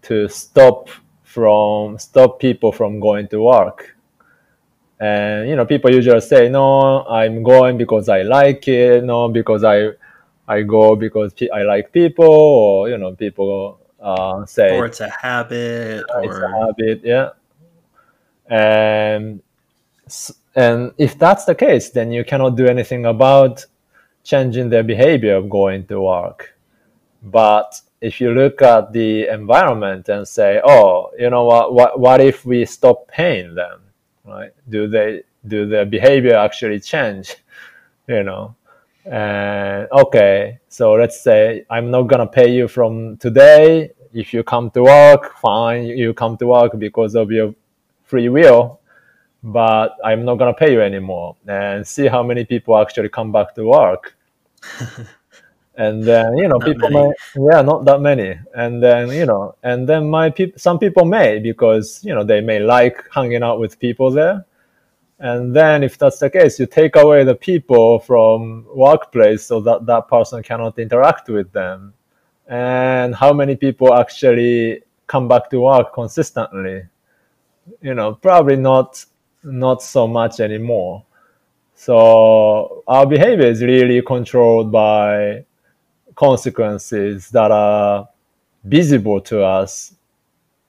to 0.04 0.28
stop 0.30 0.90
from 1.24 1.98
stop 1.98 2.40
people 2.40 2.72
from 2.72 3.00
going 3.00 3.28
to 3.30 3.42
work, 3.42 3.95
and 5.00 5.50
you 5.50 5.56
know, 5.56 5.66
people 5.66 5.92
usually 5.92 6.22
say, 6.22 6.50
no, 6.50 7.06
I'm 7.06 7.44
going 7.44 7.78
because 7.78 8.10
I 8.10 8.22
like 8.22 8.68
it, 8.68 9.04
no, 9.04 9.30
because 9.30 9.64
I 9.64 9.92
I 10.48 10.62
go 10.62 10.96
because 10.96 11.34
I 11.54 11.64
like 11.64 11.92
people, 11.92 12.26
or 12.26 12.90
you 12.90 12.98
know, 12.98 13.14
people 13.14 13.80
uh, 14.00 14.46
say 14.46 14.78
Or 14.78 14.86
it's 14.86 15.02
a 15.02 15.10
habit 15.10 16.06
it's 16.24 16.38
a 16.38 16.50
habit, 16.50 17.02
yeah. 17.04 17.30
And 18.48 19.42
and 20.56 20.94
if 20.98 21.18
that's 21.18 21.46
the 21.46 21.56
case, 21.56 21.90
then 21.90 22.12
you 22.12 22.24
cannot 22.24 22.56
do 22.56 22.68
anything 22.68 23.06
about 23.06 23.66
changing 24.24 24.70
their 24.70 24.84
behavior 24.84 25.36
of 25.36 25.50
going 25.50 25.86
to 25.88 26.02
work. 26.02 26.56
But 27.22 27.82
if 28.02 28.22
you 28.22 28.32
look 28.32 28.62
at 28.62 28.94
the 28.94 29.28
environment 29.28 30.10
and 30.10 30.28
say, 30.28 30.62
oh, 30.64 31.12
you 31.18 31.30
know 31.30 31.44
what, 31.44 31.74
what, 31.74 32.00
what 32.00 32.22
if 32.22 32.46
we 32.46 32.66
stop 32.66 33.08
paying 33.08 33.56
them, 33.56 33.82
right? 34.26 34.52
Do 34.70 34.88
they 34.88 35.24
do 35.48 35.68
their 35.68 35.86
behavior 35.86 36.36
actually 36.36 36.80
change? 36.80 37.36
You 38.08 38.22
know, 38.22 38.56
and 39.06 39.88
okay, 39.92 40.60
so 40.70 40.94
let's 40.94 41.20
say 41.24 41.66
I'm 41.72 41.90
not 41.90 42.04
gonna 42.04 42.28
pay 42.28 42.54
you 42.54 42.68
from 42.68 43.18
today. 43.18 43.90
If 44.14 44.32
you 44.32 44.44
come 44.44 44.70
to 44.72 44.84
work, 44.84 45.36
fine, 45.40 45.86
you 45.86 46.14
come 46.14 46.38
to 46.38 46.46
work 46.46 46.78
because 46.78 47.16
of 47.16 47.32
your 47.32 47.56
free 48.04 48.30
will, 48.30 48.80
but 49.42 49.98
I'm 50.04 50.24
not 50.24 50.36
gonna 50.36 50.54
pay 50.54 50.72
you 50.72 50.82
anymore. 50.82 51.36
And 51.48 51.88
see 51.88 52.06
how 52.06 52.22
many 52.22 52.46
people 52.46 52.78
actually 52.78 53.10
come 53.10 53.32
back 53.32 53.56
to 53.56 53.66
work. 53.66 54.16
and 55.78 56.04
then 56.04 56.38
you 56.38 56.48
know 56.48 56.58
Not 56.58 56.66
people 56.66 56.90
many. 56.90 57.08
may 57.08 57.14
yeah 57.52 57.62
not 57.62 57.86
that 57.86 58.00
many. 58.02 58.40
And 58.56 58.82
then 58.82 59.10
you 59.12 59.26
know 59.26 59.56
and 59.64 59.88
then 59.88 60.10
my 60.10 60.30
peop- 60.30 60.60
some 60.60 60.80
people 60.80 61.06
may 61.06 61.40
because 61.40 62.02
you 62.04 62.14
know 62.16 62.24
they 62.24 62.42
may 62.42 62.60
like 62.60 62.98
hanging 63.14 63.44
out 63.44 63.60
with 63.60 63.80
people 63.80 64.12
there. 64.12 64.46
And 65.20 65.56
then 65.56 65.84
if 65.84 65.98
that's 65.98 66.20
the 66.20 66.30
case 66.30 66.60
you 66.60 66.66
take 66.66 66.96
away 66.96 67.24
the 67.24 67.36
people 67.36 68.00
from 68.00 68.66
workplace 68.74 69.46
so 69.46 69.60
that 69.62 69.86
that 69.86 70.08
person 70.08 70.44
cannot 70.44 70.78
interact 70.80 71.30
with 71.30 71.52
them. 71.52 71.94
And 72.48 73.16
how 73.16 73.34
many 73.34 73.56
people 73.56 73.94
actually 73.94 74.84
come 75.08 75.28
back 75.28 75.50
to 75.50 75.62
work 75.62 75.94
consistently? 75.94 76.84
You 77.82 77.94
know 77.96 78.16
probably 78.16 78.56
not 78.56 79.04
not 79.44 79.82
so 79.82 80.08
much 80.08 80.40
anymore. 80.40 81.04
So 81.76 82.84
our 82.88 83.06
behavior 83.06 83.48
is 83.48 83.62
really 83.62 84.02
controlled 84.02 84.72
by 84.72 85.44
consequences 86.16 87.30
that 87.30 87.52
are 87.52 88.08
visible 88.64 89.22
to 89.22 89.44
us 89.44 89.96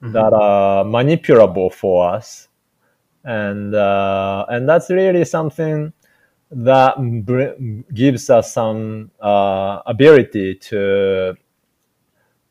Mhm. 0.03 0.13
that 0.13 0.33
are 0.33 0.85
manipulable 0.85 1.73
for 1.73 2.11
us 2.11 2.49
and 3.25 3.75
uh, 3.75 4.47
and 4.49 4.69
that's 4.69 4.91
really 4.91 5.25
something 5.25 5.93
that 6.51 6.97
br- 7.25 7.57
gives 7.93 8.31
us 8.31 8.53
some 8.53 9.11
uh, 9.21 9.81
ability 9.87 10.55
to 10.55 11.37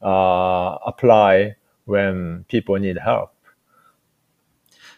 uh, 0.01 0.77
apply 0.85 1.55
when 1.85 2.43
people 2.49 2.75
need 2.75 2.97
help 2.97 3.31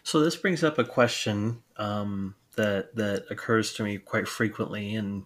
So 0.08 0.22
this 0.22 0.38
brings 0.38 0.64
up 0.64 0.78
a 0.80 0.86
question 0.86 1.64
um, 1.76 2.36
that 2.56 2.96
that 2.96 3.26
occurs 3.30 3.74
to 3.74 3.84
me 3.84 3.98
quite 3.98 4.26
frequently, 4.26 4.96
and 4.96 5.26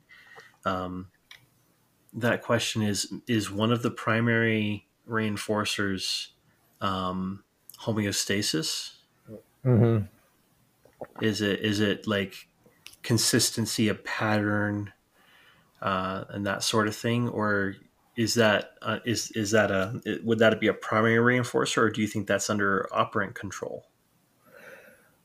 um, 0.66 1.11
that 2.14 2.42
question 2.42 2.82
is: 2.82 3.12
Is 3.28 3.52
one 3.52 3.72
of 3.72 3.82
the 3.82 3.92
primary 3.92 4.88
reinforcers 5.08 6.28
um, 6.80 7.44
homeostasis? 7.80 8.94
hmm 9.64 10.00
Is 11.22 11.42
it 11.42 11.60
is 11.62 11.80
it 11.80 12.08
like 12.08 12.48
consistency, 13.04 13.90
a 13.90 13.96
pattern, 13.96 14.94
uh, 15.82 16.26
and 16.30 16.46
that 16.46 16.64
sort 16.64 16.88
of 16.88 16.96
thing, 16.96 17.30
or 17.30 17.76
is 18.16 18.34
that 18.36 18.72
uh, 18.82 19.00
is 19.06 19.32
is 19.32 19.52
that 19.52 19.72
a 19.72 20.02
would 20.24 20.40
that 20.40 20.60
be 20.60 20.68
a 20.68 20.74
primary 20.74 21.38
reinforcer, 21.38 21.78
or 21.78 21.90
do 21.90 22.02
you 22.02 22.08
think 22.08 22.28
that's 22.28 22.50
under 22.50 22.88
operant 22.92 23.36
control? 23.36 23.86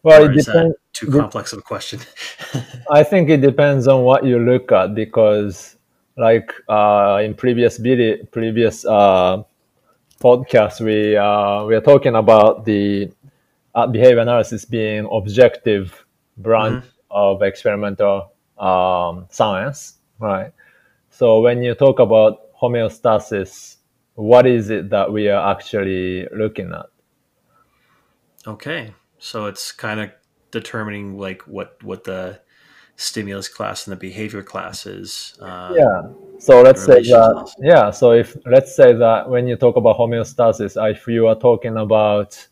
well 0.06 0.22
or 0.22 0.30
it 0.30 0.34
depends 0.36 0.76
too 0.92 1.10
complex 1.10 1.52
of 1.52 1.58
a 1.58 1.62
question? 1.62 2.00
I 2.90 3.02
think 3.02 3.28
it 3.28 3.40
depends 3.40 3.88
on 3.88 4.02
what 4.02 4.24
you 4.24 4.38
look 4.38 4.70
at 4.70 4.94
because, 4.94 5.75
like 6.16 6.52
uh, 6.68 7.20
in 7.22 7.34
previous 7.34 7.76
video, 7.76 8.24
previous 8.30 8.84
uh, 8.84 9.42
podcast, 10.20 10.80
we 10.80 11.16
uh, 11.16 11.64
we 11.64 11.74
are 11.74 11.80
talking 11.80 12.14
about 12.14 12.64
the 12.64 13.10
uh, 13.74 13.86
behavior 13.86 14.20
analysis 14.20 14.64
being 14.64 15.06
objective 15.10 16.04
branch 16.38 16.84
of 17.10 17.42
experimental 17.42 18.32
um, 18.58 19.26
science, 19.30 19.98
right? 20.18 20.52
So 21.10 21.40
when 21.40 21.62
you 21.62 21.74
talk 21.74 21.98
about 21.98 22.54
homeostasis, 22.60 23.76
what 24.14 24.46
is 24.46 24.70
it 24.70 24.90
that 24.90 25.12
we 25.12 25.28
are 25.28 25.50
actually 25.50 26.26
looking 26.34 26.72
at? 26.72 26.86
Okay, 28.46 28.94
so 29.18 29.46
it's 29.46 29.72
kind 29.72 30.00
of 30.00 30.10
determining 30.50 31.18
like 31.18 31.42
what 31.42 31.82
what 31.82 32.04
the 32.04 32.40
stimulus 32.96 33.48
class 33.48 33.86
and 33.86 33.92
the 33.92 33.96
behavior 33.96 34.42
classes. 34.42 35.36
Uh, 35.40 35.74
yeah. 35.76 36.02
So 36.38 36.62
let's 36.62 36.84
say 36.84 37.02
that 37.02 37.54
yeah. 37.60 37.90
So 37.90 38.12
if 38.12 38.36
let's 38.46 38.74
say 38.74 38.92
that 38.94 39.28
when 39.28 39.46
you 39.46 39.56
talk 39.56 39.76
about 39.76 39.96
homeostasis, 39.96 40.76
if 40.90 41.06
you 41.06 41.26
are 41.28 41.34
talking 41.34 41.76
about 41.76 42.46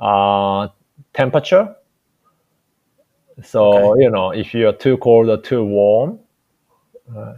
uh, 0.00 0.68
temperature, 1.12 1.74
so 3.42 3.92
okay. 3.92 4.02
you 4.02 4.10
know 4.10 4.30
if 4.30 4.54
you're 4.54 4.72
too 4.72 4.96
cold 4.98 5.28
or 5.28 5.40
too 5.40 5.64
warm, 5.64 6.18
uh, 7.14 7.34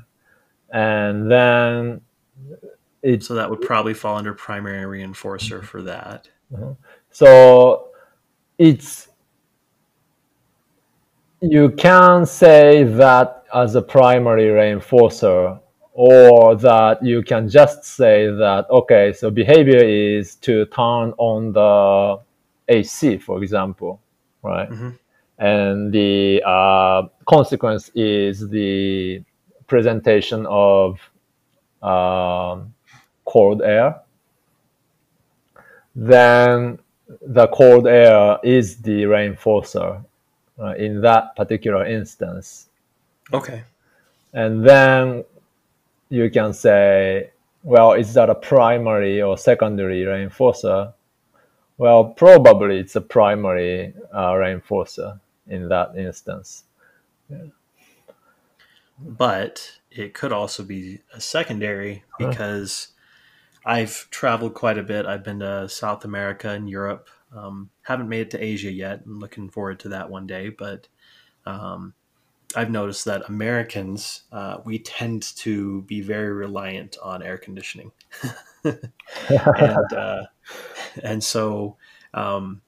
and 0.71 1.31
then 1.31 2.01
it 3.03 3.23
so 3.23 3.35
that 3.35 3.49
would 3.49 3.61
probably 3.61 3.95
fall 3.95 4.17
under 4.17 4.33
primary 4.33 5.03
reinforcer 5.03 5.63
for 5.63 5.83
that. 5.83 6.29
Uh-huh. 6.55 6.75
So 7.11 7.89
it's 8.59 9.09
you 11.51 11.71
can 11.71 12.27
say 12.27 12.85
that 12.85 13.45
as 13.55 13.75
a 13.75 13.83
primary 13.83 14.47
reinforcer 14.47 15.59
or 15.93 16.57
that 16.57 17.05
you 17.05 17.23
can 17.23 17.49
just 17.49 17.85
say 17.85 18.27
that 18.27 18.67
okay 18.71 19.13
so 19.13 19.31
behavior 19.31 19.83
is 19.83 20.35
to 20.37 20.65
turn 20.67 21.13
on 21.19 21.53
the 21.53 22.19
ac 22.69 23.19
for 23.19 23.43
example 23.43 24.01
right? 24.43 24.69
Mm-hmm. 24.71 24.91
and 25.39 25.93
the 25.93 26.43
uh, 26.47 27.09
consequence 27.27 27.91
is 27.95 28.49
the 28.49 29.23
presentation 29.67 30.47
of 30.47 31.01
um, 31.83 32.75
cold 33.25 33.63
air. 33.63 34.01
Then 35.95 36.79
the 37.21 37.47
cold 37.49 37.87
air 37.87 38.39
is 38.43 38.79
the 38.79 39.03
reinforcer 39.05 40.05
uh, 40.59 40.75
in 40.75 41.01
that 41.03 41.37
particular 41.37 41.87
instance. 41.87 42.69
Okay. 43.33 43.65
And 44.33 44.67
then 44.67 45.25
you 46.09 46.31
can 46.31 46.53
say, 46.53 47.31
well, 47.63 47.93
is 47.93 48.15
that 48.15 48.29
a 48.31 48.35
primary 48.35 49.23
or 49.23 49.39
secondary 49.39 50.03
reinforcer? 50.03 50.93
Well, 51.79 52.05
probably 52.05 52.79
it's 52.79 52.97
a 52.97 53.01
primary 53.01 53.95
uh, 54.13 54.33
reinforcer 54.33 55.21
in 55.49 55.69
that 55.69 55.97
instance. 55.97 56.65
Yeah. 57.31 57.47
But 58.99 59.79
it 59.91 60.15
could 60.15 60.33
also 60.33 60.63
be 60.63 61.01
a 61.13 61.21
secondary 61.21 62.05
because 62.19 62.89
I've 63.65 64.09
traveled 64.11 64.55
quite 64.55 64.79
a 64.79 64.83
bit. 64.83 65.07
I've 65.07 65.25
been 65.25 65.41
to 65.41 65.69
South 65.69 66.05
America 66.05 66.51
and 66.51 66.69
Europe 66.69 67.09
um, 67.35 67.71
haven't 67.83 68.09
made 68.09 68.23
it 68.23 68.31
to 68.31 68.43
Asia 68.43 68.71
yet. 68.71 69.03
I'm 69.05 69.19
looking 69.19 69.51
forward 69.51 69.81
to 69.81 69.89
that 69.91 70.11
one 70.11 70.27
day, 70.27 70.49
but 70.51 70.89
um, 71.47 71.95
I've 72.57 72.71
noticed 72.71 73.05
that 73.07 73.29
Americans 73.29 74.23
uh, 74.33 74.59
we 74.65 74.79
tend 74.79 75.23
to 75.37 75.83
be 75.83 76.01
very 76.01 76.33
reliant 76.33 76.97
on 77.03 77.23
air 77.23 77.39
conditioning, 77.39 77.91
and 78.65 79.93
uh, 79.93 80.23
and 81.03 81.23
so 81.23 81.77
um, 82.13 82.63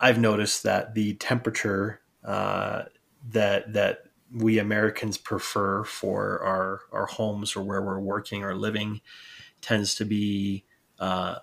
I've 0.00 0.18
noticed 0.18 0.62
that 0.62 0.94
the 0.94 1.14
temperature 1.14 2.00
uh, 2.24 2.84
that 3.30 3.72
that 3.72 4.04
we 4.32 4.58
Americans 4.58 5.18
prefer 5.18 5.84
for 5.84 6.42
our 6.42 6.80
our 6.92 7.06
homes 7.06 7.56
or 7.56 7.62
where 7.62 7.82
we're 7.82 7.98
working 7.98 8.44
or 8.44 8.54
living 8.54 9.00
tends 9.60 9.94
to 9.96 10.04
be 10.04 10.64
uh, 11.00 11.36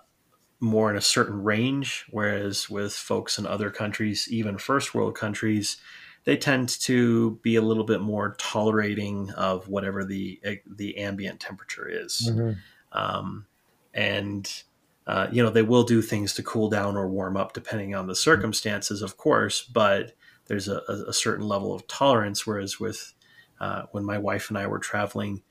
more 0.60 0.90
in 0.90 0.96
a 0.96 1.02
certain 1.02 1.42
range, 1.42 2.06
whereas 2.10 2.70
with 2.70 2.92
folks 2.92 3.38
in 3.38 3.46
other 3.46 3.70
countries, 3.70 4.28
even 4.30 4.58
first 4.58 4.94
world 4.94 5.14
countries, 5.14 5.76
they 6.24 6.36
tend 6.36 6.68
to 6.68 7.38
be 7.42 7.56
a 7.56 7.62
little 7.62 7.84
bit 7.84 8.00
more 8.00 8.34
tolerating 8.38 9.30
of 9.32 9.68
whatever 9.68 10.04
the 10.04 10.40
the 10.66 10.98
ambient 10.98 11.40
temperature 11.40 11.88
is, 11.88 12.30
mm-hmm. 12.30 12.52
um, 12.98 13.46
and 13.94 14.62
uh, 15.06 15.28
you 15.30 15.42
know 15.42 15.50
they 15.50 15.62
will 15.62 15.84
do 15.84 16.02
things 16.02 16.34
to 16.34 16.42
cool 16.42 16.68
down 16.68 16.96
or 16.96 17.06
warm 17.06 17.36
up 17.36 17.52
depending 17.52 17.94
on 17.94 18.08
the 18.08 18.16
circumstances, 18.16 19.02
of 19.02 19.16
course. 19.16 19.62
But 19.62 20.14
there's 20.46 20.68
a, 20.68 20.80
a 21.06 21.12
certain 21.12 21.46
level 21.46 21.72
of 21.72 21.86
tolerance. 21.86 22.46
Whereas 22.46 22.80
with 22.80 23.14
uh, 23.60 23.82
when 23.92 24.04
my 24.04 24.18
wife 24.18 24.48
and 24.48 24.58
I 24.58 24.66
were 24.66 24.80
traveling, 24.80 25.42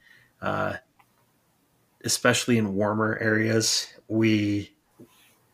uh, 0.41 0.75
especially 2.03 2.57
in 2.57 2.75
warmer 2.75 3.17
areas, 3.21 3.93
we 4.09 4.74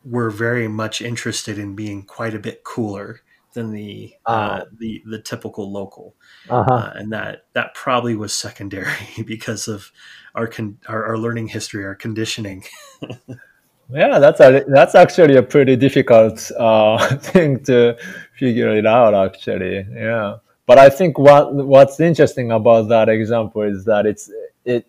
were 0.04 0.30
very 0.30 0.68
much 0.68 1.00
interested 1.00 1.58
in 1.58 1.74
being 1.74 2.02
quite 2.04 2.34
a 2.34 2.38
bit 2.38 2.64
cooler 2.64 3.20
than 3.54 3.70
the 3.72 4.14
uh, 4.26 4.30
uh, 4.30 4.64
the 4.78 5.02
the 5.06 5.18
typical 5.18 5.70
local, 5.70 6.14
uh-huh. 6.48 6.72
uh, 6.72 6.92
and 6.94 7.12
that 7.12 7.46
that 7.52 7.74
probably 7.74 8.16
was 8.16 8.32
secondary 8.32 8.94
because 9.26 9.68
of 9.68 9.90
our, 10.34 10.46
con- 10.46 10.78
our, 10.88 11.04
our 11.04 11.18
learning 11.18 11.48
history, 11.48 11.84
our 11.84 11.94
conditioning. 11.94 12.64
yeah, 13.90 14.18
that's 14.18 14.40
a, 14.40 14.64
that's 14.68 14.94
actually 14.94 15.36
a 15.36 15.42
pretty 15.42 15.76
difficult 15.76 16.50
uh, 16.58 17.16
thing 17.16 17.62
to 17.64 17.96
figure 18.38 18.74
it 18.74 18.86
out. 18.86 19.14
Actually, 19.14 19.86
yeah. 19.92 20.36
But 20.66 20.78
I 20.78 20.88
think 20.88 21.18
what 21.18 21.54
what's 21.54 22.00
interesting 22.00 22.52
about 22.52 22.88
that 22.88 23.08
example 23.08 23.62
is 23.62 23.84
that 23.84 24.06
it's 24.06 24.30
it 24.64 24.86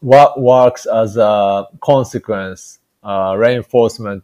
what 0.00 0.40
works 0.40 0.86
as 0.86 1.16
a 1.16 1.66
consequence 1.80 2.78
uh, 3.02 3.34
reinforcement 3.36 4.22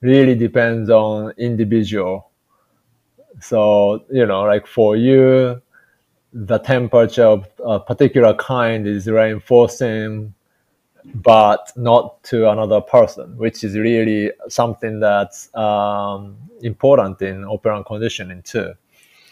really 0.00 0.34
depends 0.34 0.90
on 0.90 1.32
individual. 1.36 2.30
So, 3.40 4.04
you 4.10 4.26
know, 4.26 4.42
like 4.42 4.66
for 4.66 4.96
you, 4.96 5.60
the 6.32 6.58
temperature 6.58 7.24
of 7.24 7.48
a 7.64 7.80
particular 7.80 8.34
kind 8.34 8.86
is 8.86 9.06
reinforcing, 9.08 10.34
but 11.14 11.72
not 11.76 12.22
to 12.24 12.50
another 12.50 12.80
person, 12.80 13.36
which 13.36 13.64
is 13.64 13.76
really 13.76 14.30
something 14.48 15.00
that's 15.00 15.54
um, 15.56 16.36
important 16.62 17.20
in 17.22 17.44
operant 17.44 17.86
conditioning 17.86 18.42
too. 18.42 18.74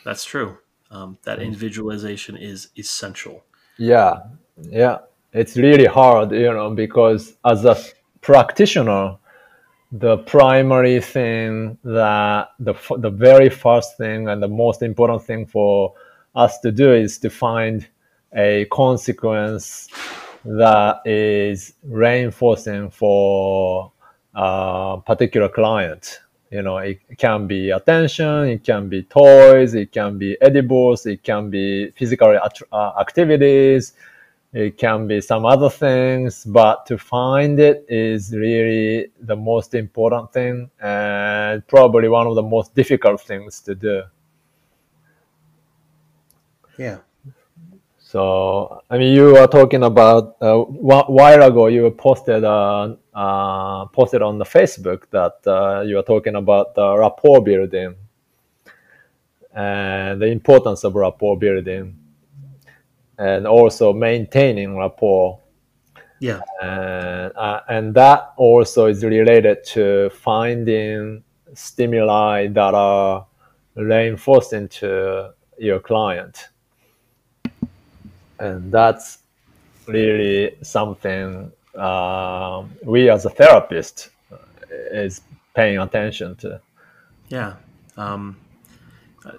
That's 0.04 0.24
true. 0.24 0.58
Um, 0.90 1.18
that 1.24 1.40
individualization 1.40 2.36
is 2.36 2.68
essential. 2.78 3.44
Yeah, 3.76 4.20
yeah, 4.62 4.98
it's 5.32 5.56
really 5.56 5.84
hard, 5.84 6.32
you 6.32 6.52
know, 6.52 6.70
because 6.70 7.34
as 7.44 7.64
a 7.66 7.76
practitioner, 8.22 9.18
the 9.90 10.18
primary 10.18 11.00
thing 11.00 11.78
that 11.82 12.50
the, 12.58 12.74
the 12.98 13.10
very 13.10 13.48
first 13.48 13.96
thing 13.96 14.28
and 14.28 14.42
the 14.42 14.48
most 14.48 14.82
important 14.82 15.22
thing 15.22 15.46
for 15.46 15.94
us 16.34 16.58
to 16.60 16.70
do 16.70 16.92
is 16.92 17.18
to 17.18 17.30
find 17.30 17.86
a 18.34 18.66
consequence 18.66 19.88
that 20.44 21.00
is 21.06 21.72
reinforcing 21.84 22.90
for 22.90 23.90
a 24.34 24.98
particular 25.06 25.48
client. 25.48 26.20
You 26.50 26.62
know, 26.62 26.78
it 26.78 27.00
can 27.18 27.46
be 27.46 27.70
attention, 27.70 28.48
it 28.48 28.64
can 28.64 28.88
be 28.88 29.02
toys, 29.02 29.74
it 29.74 29.92
can 29.92 30.16
be 30.16 30.36
edibles, 30.40 31.04
it 31.06 31.22
can 31.22 31.50
be 31.50 31.90
physical 31.90 32.38
uh, 32.72 32.92
activities, 32.98 33.92
it 34.52 34.78
can 34.78 35.06
be 35.06 35.20
some 35.20 35.44
other 35.44 35.68
things, 35.68 36.44
but 36.44 36.86
to 36.86 36.96
find 36.96 37.60
it 37.60 37.84
is 37.88 38.34
really 38.34 39.10
the 39.20 39.36
most 39.36 39.74
important 39.74 40.32
thing 40.32 40.70
and 40.80 41.66
probably 41.66 42.08
one 42.08 42.26
of 42.26 42.34
the 42.34 42.42
most 42.42 42.74
difficult 42.74 43.20
things 43.20 43.60
to 43.60 43.74
do. 43.74 44.02
Yeah. 46.78 46.98
So, 47.98 48.82
I 48.88 48.96
mean, 48.96 49.14
you 49.14 49.34
were 49.34 49.46
talking 49.46 49.82
about 49.82 50.36
uh, 50.40 50.60
a 50.60 50.64
while 50.64 51.42
ago. 51.42 51.66
You 51.66 51.90
posted 51.90 52.42
uh, 52.42 52.94
uh, 53.12 53.84
posted 53.86 54.22
on 54.22 54.38
the 54.38 54.46
Facebook 54.46 55.02
that 55.10 55.46
uh, 55.46 55.82
you 55.82 55.96
were 55.96 56.02
talking 56.02 56.36
about 56.36 56.74
the 56.74 56.96
rapport 56.96 57.42
building 57.42 57.96
and 59.52 60.22
the 60.22 60.26
importance 60.26 60.84
of 60.84 60.94
rapport 60.94 61.36
building 61.36 61.98
and 63.18 63.46
also 63.46 63.92
maintaining 63.92 64.76
rapport. 64.76 65.40
Yeah. 66.20 66.40
And, 66.62 67.32
uh, 67.36 67.60
and 67.68 67.94
that 67.94 68.32
also 68.36 68.86
is 68.86 69.04
related 69.04 69.64
to 69.74 70.10
finding 70.10 71.22
stimuli 71.54 72.48
that 72.48 72.74
are 72.74 73.26
reinforcing 73.74 74.68
to 74.68 75.32
your 75.58 75.80
client. 75.80 76.48
And 78.38 78.70
that's 78.70 79.18
really 79.86 80.56
something 80.62 81.50
uh, 81.76 82.64
we 82.84 83.10
as 83.10 83.24
a 83.24 83.30
therapist 83.30 84.10
is 84.70 85.20
paying 85.54 85.78
attention 85.78 86.36
to. 86.36 86.60
Yeah. 87.28 87.54
Um, 87.96 88.36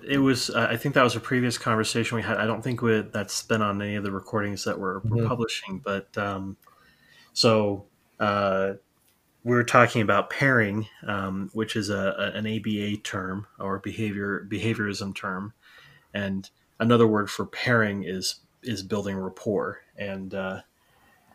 It 0.07 0.17
was. 0.19 0.49
Uh, 0.49 0.67
I 0.69 0.77
think 0.77 0.95
that 0.95 1.03
was 1.03 1.15
a 1.15 1.19
previous 1.19 1.57
conversation 1.57 2.15
we 2.15 2.21
had. 2.23 2.37
I 2.37 2.45
don't 2.45 2.63
think 2.63 2.81
we, 2.81 3.01
that's 3.01 3.43
been 3.43 3.61
on 3.61 3.81
any 3.81 3.95
of 3.95 4.03
the 4.03 4.11
recordings 4.11 4.63
that 4.65 4.79
we're, 4.79 4.99
we're 4.99 5.23
Mhm. 5.23 5.27
publishing. 5.27 5.79
But 5.83 6.17
um, 6.17 6.57
so 7.33 7.85
uh, 8.19 8.73
we 9.43 9.55
were 9.55 9.63
talking 9.63 10.01
about 10.01 10.29
pairing, 10.29 10.87
um, 11.07 11.49
which 11.53 11.75
is 11.75 11.89
a, 11.89 12.15
a, 12.17 12.37
an 12.37 12.45
ABA 12.47 12.97
term 13.03 13.47
or 13.59 13.79
behavior 13.79 14.45
behaviorism 14.49 15.15
term, 15.15 15.53
and 16.13 16.49
another 16.79 17.07
word 17.07 17.29
for 17.29 17.45
pairing 17.45 18.03
is 18.03 18.41
is 18.61 18.83
building 18.83 19.15
rapport. 19.17 19.79
And 19.97 20.33
uh, 20.33 20.61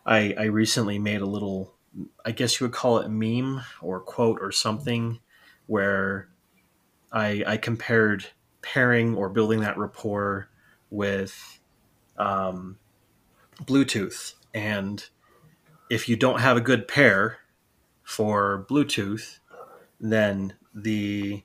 I, 0.05 0.35
I 0.39 0.45
recently 0.45 0.99
made 0.99 1.23
a 1.23 1.27
little, 1.27 1.75
I 2.25 2.33
guess 2.33 2.61
you 2.61 2.67
would 2.67 2.75
call 2.75 2.99
it 2.99 3.09
meme 3.09 3.63
or 3.81 4.01
quote 4.01 4.39
or 4.43 4.53
something, 4.53 5.21
where 5.67 6.29
I, 7.11 7.43
I 7.47 7.57
compared 7.57 8.27
pairing 8.65 9.15
or 9.15 9.29
building 9.29 9.61
that 9.61 9.79
rapport 9.79 10.49
with 10.91 11.61
um, 12.17 12.79
Bluetooth. 13.63 14.35
And 14.53 15.05
if 15.91 16.09
you 16.09 16.17
don't 16.17 16.41
have 16.41 16.57
a 16.57 16.61
good 16.61 16.89
pair 16.89 17.39
for 18.03 18.67
Bluetooth, 18.69 19.39
then 20.01 20.55
the 20.75 21.43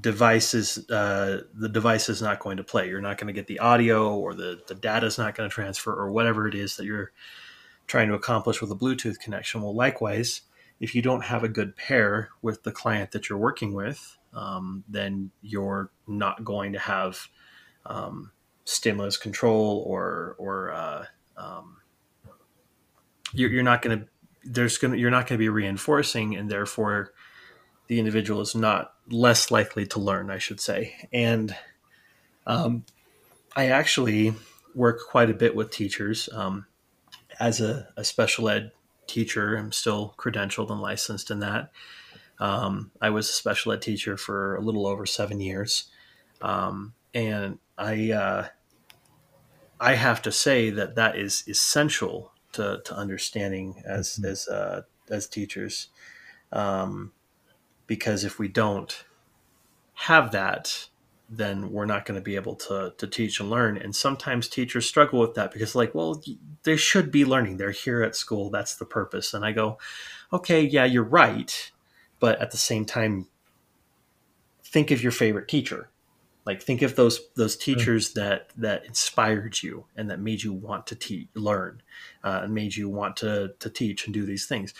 device 0.00 0.54
is 0.54 0.88
uh, 0.90 1.42
the 1.54 1.68
device 1.68 2.08
is 2.08 2.20
not 2.20 2.40
going 2.40 2.58
to 2.58 2.64
play. 2.64 2.88
You're 2.88 3.00
not 3.00 3.18
going 3.18 3.28
to 3.28 3.32
get 3.32 3.46
the 3.46 3.58
audio, 3.58 4.14
or 4.14 4.34
the 4.34 4.60
the 4.66 4.74
data 4.74 5.06
is 5.06 5.18
not 5.18 5.34
going 5.34 5.48
to 5.48 5.54
transfer, 5.54 5.92
or 5.94 6.10
whatever 6.10 6.46
it 6.46 6.54
is 6.54 6.76
that 6.76 6.84
you're 6.84 7.12
trying 7.86 8.08
to 8.08 8.14
accomplish 8.14 8.60
with 8.60 8.70
a 8.70 8.76
Bluetooth 8.76 9.18
connection. 9.18 9.62
Well, 9.62 9.74
likewise, 9.74 10.42
if 10.80 10.94
you 10.94 11.02
don't 11.02 11.24
have 11.24 11.42
a 11.42 11.48
good 11.48 11.74
pair 11.76 12.30
with 12.42 12.62
the 12.62 12.72
client 12.72 13.12
that 13.12 13.28
you're 13.28 13.38
working 13.38 13.72
with, 13.72 14.17
um, 14.34 14.84
then 14.88 15.30
you're 15.42 15.90
not 16.06 16.44
going 16.44 16.72
to 16.72 16.78
have 16.78 17.28
um, 17.86 18.30
stimulus 18.64 19.16
control 19.16 19.82
or 19.86 20.36
or 20.38 20.72
uh, 20.72 21.04
um, 21.36 21.78
you're, 23.32 23.50
you're 23.50 23.62
not 23.62 23.82
going 23.82 24.00
to 24.00 24.06
there's 24.44 24.78
going 24.78 24.92
to 24.92 24.98
you're 24.98 25.10
not 25.10 25.26
going 25.26 25.38
to 25.38 25.42
be 25.42 25.48
reinforcing 25.48 26.36
and 26.36 26.50
therefore 26.50 27.12
the 27.86 27.98
individual 27.98 28.40
is 28.40 28.54
not 28.54 28.92
less 29.08 29.50
likely 29.50 29.86
to 29.86 29.98
learn 29.98 30.30
i 30.30 30.38
should 30.38 30.60
say. 30.60 30.94
And 31.12 31.54
um, 32.46 32.84
i 33.56 33.68
actually 33.68 34.34
work 34.74 35.00
quite 35.10 35.30
a 35.30 35.34
bit 35.34 35.56
with 35.56 35.70
teachers. 35.70 36.28
Um, 36.32 36.66
as 37.40 37.60
a, 37.60 37.88
a, 37.96 38.04
special 38.04 38.48
ed 38.48 38.72
teacher 39.06 39.56
i'm 39.56 39.72
still 39.72 40.14
credentialed 40.18 40.70
and 40.70 40.80
licensed 40.80 41.30
in 41.30 41.38
that 41.40 41.70
um, 42.40 42.90
i 43.00 43.10
was 43.10 43.28
a 43.28 43.32
special 43.32 43.72
ed 43.72 43.82
teacher 43.82 44.16
for 44.16 44.56
a 44.56 44.60
little 44.60 44.86
over 44.86 45.06
seven 45.06 45.40
years 45.40 45.90
um, 46.42 46.94
and 47.14 47.58
i 47.76 48.10
uh, 48.10 48.46
i 49.80 49.94
have 49.94 50.22
to 50.22 50.32
say 50.32 50.70
that 50.70 50.94
that 50.94 51.16
is 51.16 51.44
essential 51.48 52.32
to, 52.52 52.80
to 52.84 52.94
understanding 52.94 53.82
as 53.86 54.14
mm-hmm. 54.16 54.26
as 54.26 54.48
uh, 54.48 54.82
as 55.10 55.26
teachers, 55.26 55.88
um, 56.52 57.12
because 57.86 58.24
if 58.24 58.38
we 58.38 58.48
don't 58.48 59.04
have 59.94 60.32
that, 60.32 60.88
then 61.30 61.70
we're 61.70 61.86
not 61.86 62.04
going 62.04 62.18
to 62.18 62.24
be 62.24 62.36
able 62.36 62.54
to 62.54 62.92
to 62.98 63.06
teach 63.06 63.40
and 63.40 63.50
learn. 63.50 63.76
And 63.76 63.94
sometimes 63.94 64.48
teachers 64.48 64.86
struggle 64.86 65.20
with 65.20 65.34
that 65.34 65.52
because, 65.52 65.74
like, 65.74 65.94
well, 65.94 66.22
they 66.64 66.76
should 66.76 67.10
be 67.10 67.24
learning. 67.24 67.56
They're 67.56 67.70
here 67.70 68.02
at 68.02 68.16
school. 68.16 68.50
That's 68.50 68.76
the 68.76 68.86
purpose. 68.86 69.34
And 69.34 69.44
I 69.44 69.52
go, 69.52 69.78
okay, 70.32 70.62
yeah, 70.62 70.84
you're 70.84 71.02
right, 71.02 71.70
but 72.20 72.40
at 72.40 72.50
the 72.50 72.56
same 72.56 72.84
time, 72.84 73.26
think 74.62 74.90
of 74.90 75.02
your 75.02 75.12
favorite 75.12 75.48
teacher 75.48 75.90
like 76.48 76.62
think 76.62 76.80
of 76.80 76.96
those 76.96 77.20
those 77.36 77.54
hmm. 77.54 77.60
teachers 77.60 78.08
mm-hmm. 78.08 78.20
that 78.20 78.50
that 78.56 78.84
inspired 78.86 79.62
you 79.62 79.84
and 79.94 80.10
that 80.10 80.18
made 80.18 80.42
you 80.42 80.52
want 80.52 80.86
to 80.88 81.26
learn 81.34 81.82
uh, 82.24 82.40
and 82.42 82.54
made 82.54 82.74
you 82.74 82.88
want 82.88 83.16
to 83.18 83.52
to 83.60 83.70
teach 83.70 84.06
and 84.06 84.14
do 84.14 84.24
these 84.24 84.46
things 84.46 84.74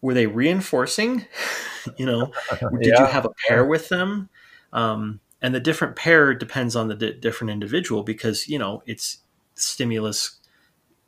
were 0.00 0.14
they 0.14 0.26
reinforcing 0.26 1.24
you 1.96 2.06
know 2.06 2.30
did 2.80 2.92
yeah. 2.92 3.00
you 3.00 3.06
have 3.06 3.24
a 3.24 3.30
pair 3.48 3.64
with 3.64 3.88
them 3.88 4.28
um, 4.72 5.18
and 5.40 5.54
the 5.54 5.60
different 5.60 5.96
pair 5.96 6.34
depends 6.34 6.76
on 6.76 6.88
the 6.88 6.94
di- 6.94 7.14
different 7.14 7.50
individual 7.50 8.02
because 8.02 8.46
you 8.46 8.58
know 8.58 8.82
it's 8.86 9.18
stimulus 9.54 10.38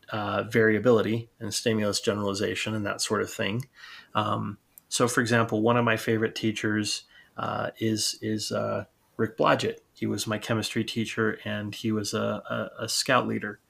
uh, 0.09 0.43
variability 0.45 1.29
and 1.39 1.55
stimulus 1.55 2.01
generalization 2.01 2.75
and 2.75 2.85
that 2.87 3.01
sort 3.01 3.21
of 3.21 3.31
thing 3.31 3.67
um, 4.15 4.57
so 4.91 5.09
for 5.09 5.23
example 5.23 5.63
one 5.63 5.79
of 5.79 5.85
my 5.87 5.97
favorite 5.97 6.35
teachers 6.35 7.05
uh, 7.39 7.71
is 7.79 8.19
is 8.21 8.53
uh, 8.53 8.85
Rick 9.21 9.37
Blodgett. 9.37 9.81
He 9.93 10.07
was 10.07 10.27
my 10.27 10.39
chemistry 10.39 10.83
teacher, 10.83 11.39
and 11.45 11.75
he 11.75 11.93
was 11.93 12.15
a, 12.15 12.43
a, 12.79 12.85
a 12.85 12.89
scout 12.89 13.29
leader 13.29 13.61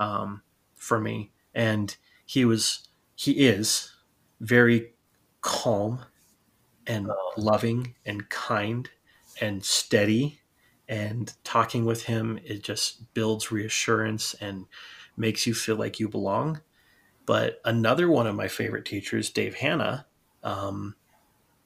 um, 0.00 0.42
for 0.74 0.98
me. 0.98 1.30
And 1.54 1.96
he 2.24 2.44
was, 2.44 2.88
he 3.14 3.46
is 3.46 3.92
very 4.40 4.94
calm 5.42 6.00
and 6.88 7.08
oh. 7.08 7.32
loving 7.36 7.94
and 8.04 8.28
kind 8.28 8.90
and 9.40 9.64
steady. 9.64 10.40
And 10.88 11.32
talking 11.44 11.84
with 11.84 12.04
him, 12.04 12.40
it 12.44 12.64
just 12.64 13.14
builds 13.14 13.52
reassurance 13.52 14.34
and 14.40 14.66
makes 15.16 15.46
you 15.46 15.54
feel 15.54 15.76
like 15.76 16.00
you 16.00 16.08
belong. 16.08 16.60
But 17.26 17.60
another 17.64 18.10
one 18.10 18.26
of 18.26 18.34
my 18.34 18.48
favorite 18.48 18.84
teachers, 18.84 19.30
Dave 19.30 19.54
Hanna, 19.54 20.05
um, 20.46 20.94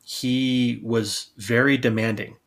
he 0.03 0.81
was 0.83 1.28
very 1.37 1.76
demanding 1.76 2.39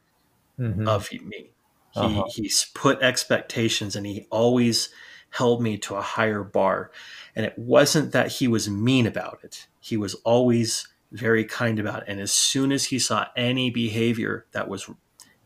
mm-hmm. 0.59 0.87
of 0.87 1.09
me. 1.11 1.51
He, 1.91 1.99
uh-huh. 1.99 2.25
he's 2.33 2.71
put 2.73 3.01
expectations 3.01 3.95
and 3.95 4.05
he 4.05 4.25
always 4.31 4.89
held 5.29 5.61
me 5.61 5.77
to 5.77 5.95
a 5.95 6.01
higher 6.01 6.43
bar. 6.43 6.91
And 7.35 7.45
it 7.45 7.57
wasn't 7.57 8.11
that 8.13 8.33
he 8.33 8.47
was 8.47 8.67
mean 8.67 9.05
about 9.05 9.39
it. 9.43 9.67
He 9.79 9.95
was 9.95 10.15
always 10.25 10.87
very 11.11 11.45
kind 11.45 11.77
about 11.77 12.01
it. 12.01 12.09
And 12.09 12.19
as 12.19 12.31
soon 12.31 12.71
as 12.71 12.85
he 12.85 12.97
saw 12.97 13.27
any 13.37 13.69
behavior 13.69 14.47
that 14.53 14.67
was 14.67 14.89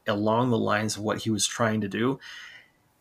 along 0.07 0.51
the 0.51 0.57
lines 0.57 0.95
of 0.95 1.03
what 1.03 1.19
he 1.19 1.29
was 1.29 1.45
trying 1.45 1.81
to 1.81 1.89
do, 1.89 2.17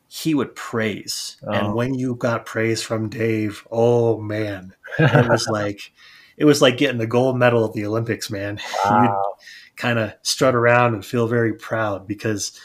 he 0.09 0.35
would 0.35 0.57
praise. 0.57 1.37
And 1.43 1.69
oh. 1.69 1.75
when 1.75 1.95
you 1.95 2.17
got 2.17 2.47
praise 2.47 2.83
from 2.83 3.09
Dave, 3.09 3.65
oh 3.71 4.19
man, 4.19 4.75
it 4.99 5.29
was 5.29 5.47
like 5.51 5.93
it 6.37 6.45
was 6.45 6.63
like 6.63 6.77
getting 6.77 6.99
the 6.99 7.07
gold 7.07 7.39
medal 7.39 7.65
at 7.65 7.73
the 7.73 7.87
Olympics, 7.87 8.31
man. 8.31 8.61
Wow 8.85 9.37
kind 9.77 9.99
of 9.99 10.15
strut 10.23 10.55
around 10.55 10.95
and 10.95 11.05
feel 11.05 11.29
very 11.29 11.53
proud 11.53 12.07
because 12.07 12.59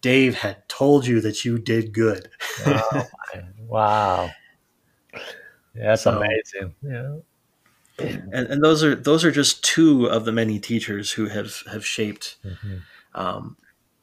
Dave 0.00 0.36
had 0.36 0.68
told 0.68 1.06
you 1.06 1.20
that 1.22 1.44
you 1.44 1.58
did 1.58 1.92
good. 1.92 2.30
wow. 2.66 3.06
wow. 3.58 4.30
That's 5.74 6.02
so, 6.02 6.18
amazing. 6.18 6.74
Yeah. 6.82 7.16
And, 7.98 8.48
and, 8.48 8.62
those 8.62 8.84
are 8.84 8.94
those 8.94 9.24
are 9.24 9.30
just 9.30 9.64
two 9.64 10.04
of 10.06 10.26
the 10.26 10.32
many 10.32 10.58
teachers 10.58 11.12
who 11.12 11.28
have 11.28 11.62
have 11.72 11.86
shaped 11.86 12.36
mm-hmm. 12.44 12.76
um, 13.14 13.56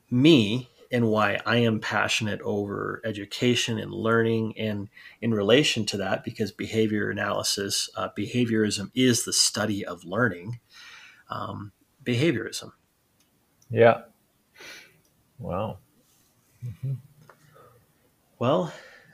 me 0.10 0.72
and 0.94 1.08
why 1.08 1.40
I 1.44 1.58
am 1.58 1.80
passionate 1.80 2.40
over 2.42 3.02
education 3.04 3.80
and 3.80 3.92
learning 3.92 4.58
and 4.60 4.90
in 5.22 5.34
relation 5.34 5.88
to 5.88 5.98
that 5.98 6.24
because 6.24 6.52
behavior 6.52 7.10
analysis 7.10 7.90
uh, 7.98 8.10
behaviorism 8.16 8.92
is 8.94 9.26
the 9.26 9.34
study 9.34 9.84
of 9.84 10.06
learning 10.06 10.60
um, 11.32 11.72
behaviorism. 12.06 12.74
Yeah. 13.72 14.02
Wow. 15.40 15.80
Mm-hmm. 16.64 16.94
Well, 18.38 18.72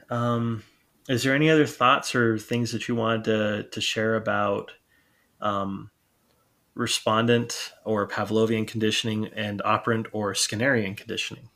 um, 0.09 0.63
is 1.07 1.23
there 1.23 1.33
any 1.33 1.49
other 1.49 1.65
thoughts 1.65 2.13
or 2.13 2.37
things 2.37 2.73
that 2.73 2.89
you 2.89 2.95
wanted 2.95 3.23
to, 3.23 3.63
to 3.71 3.79
share 3.79 4.17
about 4.17 4.71
um, 5.39 5.91
respondent 6.75 7.71
or 7.85 8.05
Pavlovian 8.05 8.67
conditioning 8.67 9.27
and 9.27 9.61
operant 9.63 10.07
or 10.11 10.33
Skinnerian 10.33 10.97
conditioning? 10.97 11.47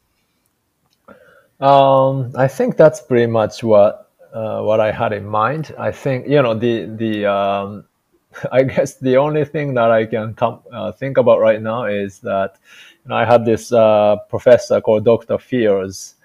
Um, 1.63 2.33
I 2.35 2.49
think 2.49 2.75
that's 2.75 2.99
pretty 2.99 3.27
much 3.27 3.63
what 3.63 4.11
uh, 4.33 4.61
what 4.63 4.81
I 4.81 4.91
had 4.91 5.13
in 5.13 5.25
mind. 5.25 5.73
I 5.79 5.93
think 5.93 6.27
you 6.27 6.41
know 6.41 6.53
the 6.53 6.87
the 6.87 7.25
um, 7.25 7.85
I 8.51 8.63
guess 8.63 8.95
the 8.99 9.15
only 9.15 9.45
thing 9.45 9.73
that 9.75 9.89
I 9.89 10.05
can 10.05 10.33
come, 10.33 10.59
uh, 10.73 10.91
think 10.91 11.17
about 11.17 11.39
right 11.39 11.61
now 11.61 11.85
is 11.85 12.19
that 12.19 12.59
you 13.05 13.09
know, 13.09 13.15
I 13.15 13.23
had 13.23 13.45
this 13.45 13.71
uh, 13.71 14.17
professor 14.27 14.81
called 14.81 15.05
Dr. 15.05 15.37
Fears 15.37 16.15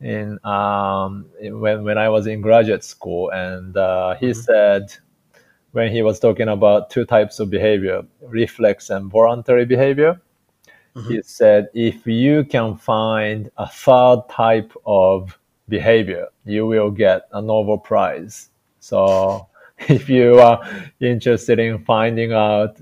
in, 0.00 0.38
um, 0.44 1.26
in, 1.40 1.58
when 1.58 1.82
when 1.82 1.98
I 1.98 2.08
was 2.08 2.28
in 2.28 2.40
graduate 2.40 2.84
school, 2.84 3.30
and 3.30 3.76
uh, 3.76 4.14
he 4.14 4.26
mm-hmm. 4.26 4.40
said 4.42 4.94
when 5.72 5.90
he 5.90 6.02
was 6.02 6.20
talking 6.20 6.46
about 6.46 6.90
two 6.90 7.04
types 7.04 7.40
of 7.40 7.50
behavior, 7.50 8.02
reflex 8.22 8.90
and 8.90 9.10
voluntary 9.10 9.64
behavior. 9.64 10.20
Mm-hmm. 10.94 11.12
He 11.12 11.22
said, 11.22 11.68
if 11.74 12.06
you 12.06 12.44
can 12.44 12.76
find 12.76 13.50
a 13.56 13.68
third 13.68 14.22
type 14.30 14.72
of 14.86 15.38
behavior, 15.68 16.28
you 16.44 16.66
will 16.66 16.90
get 16.90 17.28
a 17.32 17.42
Nobel 17.42 17.78
Prize. 17.78 18.50
So 18.80 19.48
if 19.88 20.08
you 20.08 20.38
are 20.38 20.62
interested 21.00 21.58
in 21.58 21.84
finding 21.84 22.32
out 22.32 22.80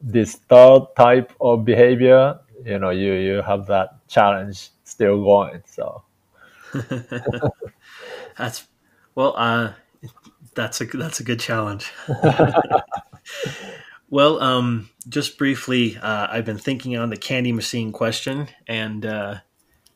this 0.00 0.36
third 0.36 0.82
type 0.96 1.32
of 1.40 1.64
behavior, 1.64 2.38
you 2.64 2.78
know 2.78 2.90
you 2.90 3.12
you 3.12 3.42
have 3.42 3.66
that 3.66 4.06
challenge 4.08 4.70
still 4.84 5.22
going. 5.22 5.62
So 5.66 6.02
that's 8.38 8.66
well, 9.14 9.34
uh, 9.36 9.72
that's 10.54 10.80
a 10.80 10.84
that's 10.86 11.20
a 11.20 11.24
good 11.24 11.40
challenge. 11.40 11.92
well, 14.10 14.40
um, 14.40 14.88
just 15.08 15.38
briefly, 15.38 15.96
uh, 15.96 16.28
I've 16.30 16.44
been 16.44 16.58
thinking 16.58 16.96
on 16.96 17.10
the 17.10 17.16
candy 17.16 17.52
machine 17.52 17.92
question, 17.92 18.48
and 18.66 19.04
uh, 19.04 19.36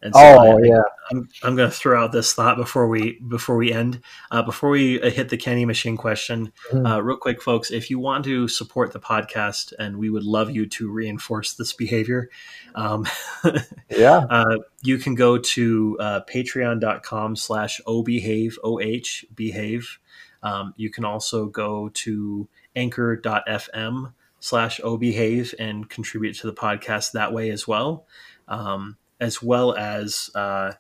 and 0.03 0.15
so 0.15 0.21
oh 0.21 0.59
I, 0.59 0.63
yeah, 0.63 0.83
I'm, 1.11 1.29
I'm 1.43 1.57
going 1.57 1.71
to 1.71 1.77
throw 1.77 2.03
out 2.03 2.13
this 2.13 2.33
thought 2.33 2.57
before 2.57 2.89
we 2.89 3.21
before 3.21 3.57
we 3.57 3.73
end. 3.73 4.01
Uh, 4.31 4.43
before 4.43 4.71
we 4.71 5.01
uh, 5.01 5.11
hit 5.11 5.29
the 5.29 5.37
candy 5.37 5.65
machine 5.65 5.97
question, 5.97 6.53
mm. 6.73 6.91
uh, 6.91 7.01
real 7.03 7.17
quick, 7.17 7.41
folks, 7.41 7.71
if 7.71 7.89
you 7.89 7.99
want 7.99 8.25
to 8.25 8.49
support 8.49 8.93
the 8.93 9.01
podcast, 9.01 9.73
and 9.79 9.97
we 9.97 10.11
would 10.11 10.25
love 10.25 10.51
you 10.51 10.67
to 10.67 10.91
reinforce 10.91 11.55
this 11.55 11.73
behavior, 11.73 12.29
um, 12.75 13.07
yeah, 13.89 14.27
uh, 14.29 14.57
you 14.83 14.99
can 14.99 15.15
go 15.15 15.39
to 15.39 15.97
uh, 16.01 16.21
Patreon.com/slash 16.29 17.81
ohbehave 17.87 18.55
o 18.65 18.81
h 18.81 19.25
behave. 19.35 19.99
Um, 20.43 20.75
you 20.77 20.91
can 20.91 21.05
also 21.05 21.47
go 21.47 21.89
to 21.95 22.49
Anchor.fm 22.77 24.12
slash 24.41 24.81
ohbehave 24.81 25.55
and 25.59 25.89
contribute 25.89 26.35
to 26.35 26.47
the 26.47 26.53
podcast 26.53 27.12
that 27.12 27.33
way 27.33 27.51
as 27.51 27.68
well. 27.68 28.07
Um, 28.49 28.97
as 29.20 29.41
well 29.41 29.75
as 29.77 30.31
uh, 30.35 30.73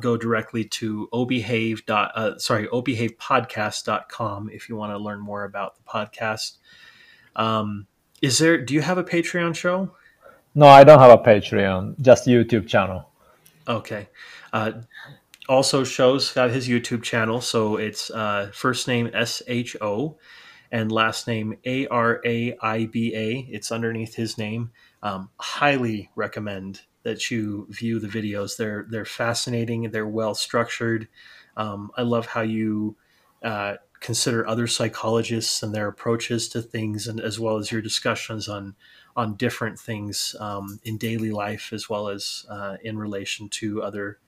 go 0.00 0.16
directly 0.16 0.64
to 0.64 1.08
ohbehave. 1.12 1.82
Uh, 1.88 2.38
sorry, 2.38 2.66
ohbehavepodcast.com 2.68 4.50
if 4.50 4.68
you 4.68 4.76
want 4.76 4.92
to 4.92 4.98
learn 4.98 5.20
more 5.20 5.44
about 5.44 5.76
the 5.76 5.82
podcast. 5.82 6.58
Um, 7.36 7.86
is 8.22 8.38
there? 8.38 8.58
Do 8.58 8.74
you 8.74 8.80
have 8.80 8.98
a 8.98 9.04
Patreon 9.04 9.54
show? 9.54 9.94
No, 10.54 10.66
I 10.66 10.84
don't 10.84 10.98
have 10.98 11.10
a 11.10 11.22
Patreon. 11.22 12.00
Just 12.00 12.26
YouTube 12.26 12.66
channel. 12.66 13.08
Okay. 13.66 14.08
Uh, 14.52 14.72
also, 15.48 15.82
Sho's 15.84 16.32
got 16.32 16.50
his 16.50 16.68
YouTube 16.68 17.02
channel, 17.02 17.40
so 17.40 17.76
it's 17.76 18.10
uh, 18.10 18.50
first 18.54 18.86
name 18.86 19.10
S 19.12 19.42
H 19.46 19.76
O 19.80 20.16
and 20.72 20.90
last 20.90 21.28
name 21.28 21.58
A 21.66 21.86
R 21.88 22.20
A 22.24 22.56
I 22.60 22.86
B 22.86 23.14
A. 23.14 23.46
It's 23.50 23.70
underneath 23.70 24.14
his 24.14 24.38
name. 24.38 24.72
Um, 25.02 25.28
highly 25.38 26.10
recommend 26.16 26.80
that 27.02 27.30
you 27.30 27.66
view 27.70 28.00
the 28.00 28.08
videos. 28.08 28.56
They're 28.56 28.86
they're 28.88 29.04
fascinating. 29.04 29.90
They're 29.90 30.06
well 30.06 30.34
structured. 30.34 31.08
Um, 31.56 31.90
I 31.96 32.02
love 32.02 32.26
how 32.26 32.40
you 32.40 32.96
uh, 33.44 33.74
consider 34.00 34.48
other 34.48 34.66
psychologists 34.66 35.62
and 35.62 35.74
their 35.74 35.88
approaches 35.88 36.48
to 36.48 36.62
things, 36.62 37.06
and 37.06 37.20
as 37.20 37.38
well 37.38 37.58
as 37.58 37.70
your 37.70 37.82
discussions 37.82 38.48
on 38.48 38.74
on 39.14 39.34
different 39.36 39.78
things 39.78 40.34
um, 40.40 40.80
in 40.84 40.96
daily 40.96 41.30
life, 41.30 41.70
as 41.74 41.90
well 41.90 42.08
as 42.08 42.46
uh, 42.48 42.78
in 42.82 42.96
relation 42.96 43.50
to 43.50 43.82
other 43.82 44.18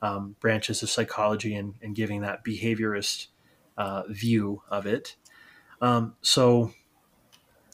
um, 0.00 0.34
branches 0.40 0.82
of 0.82 0.90
psychology, 0.90 1.54
and, 1.54 1.74
and 1.80 1.94
giving 1.94 2.22
that 2.22 2.44
behaviorist 2.44 3.28
uh, 3.76 4.02
view 4.08 4.62
of 4.68 4.84
it. 4.84 5.14
Um, 5.82 6.14
so 6.22 6.72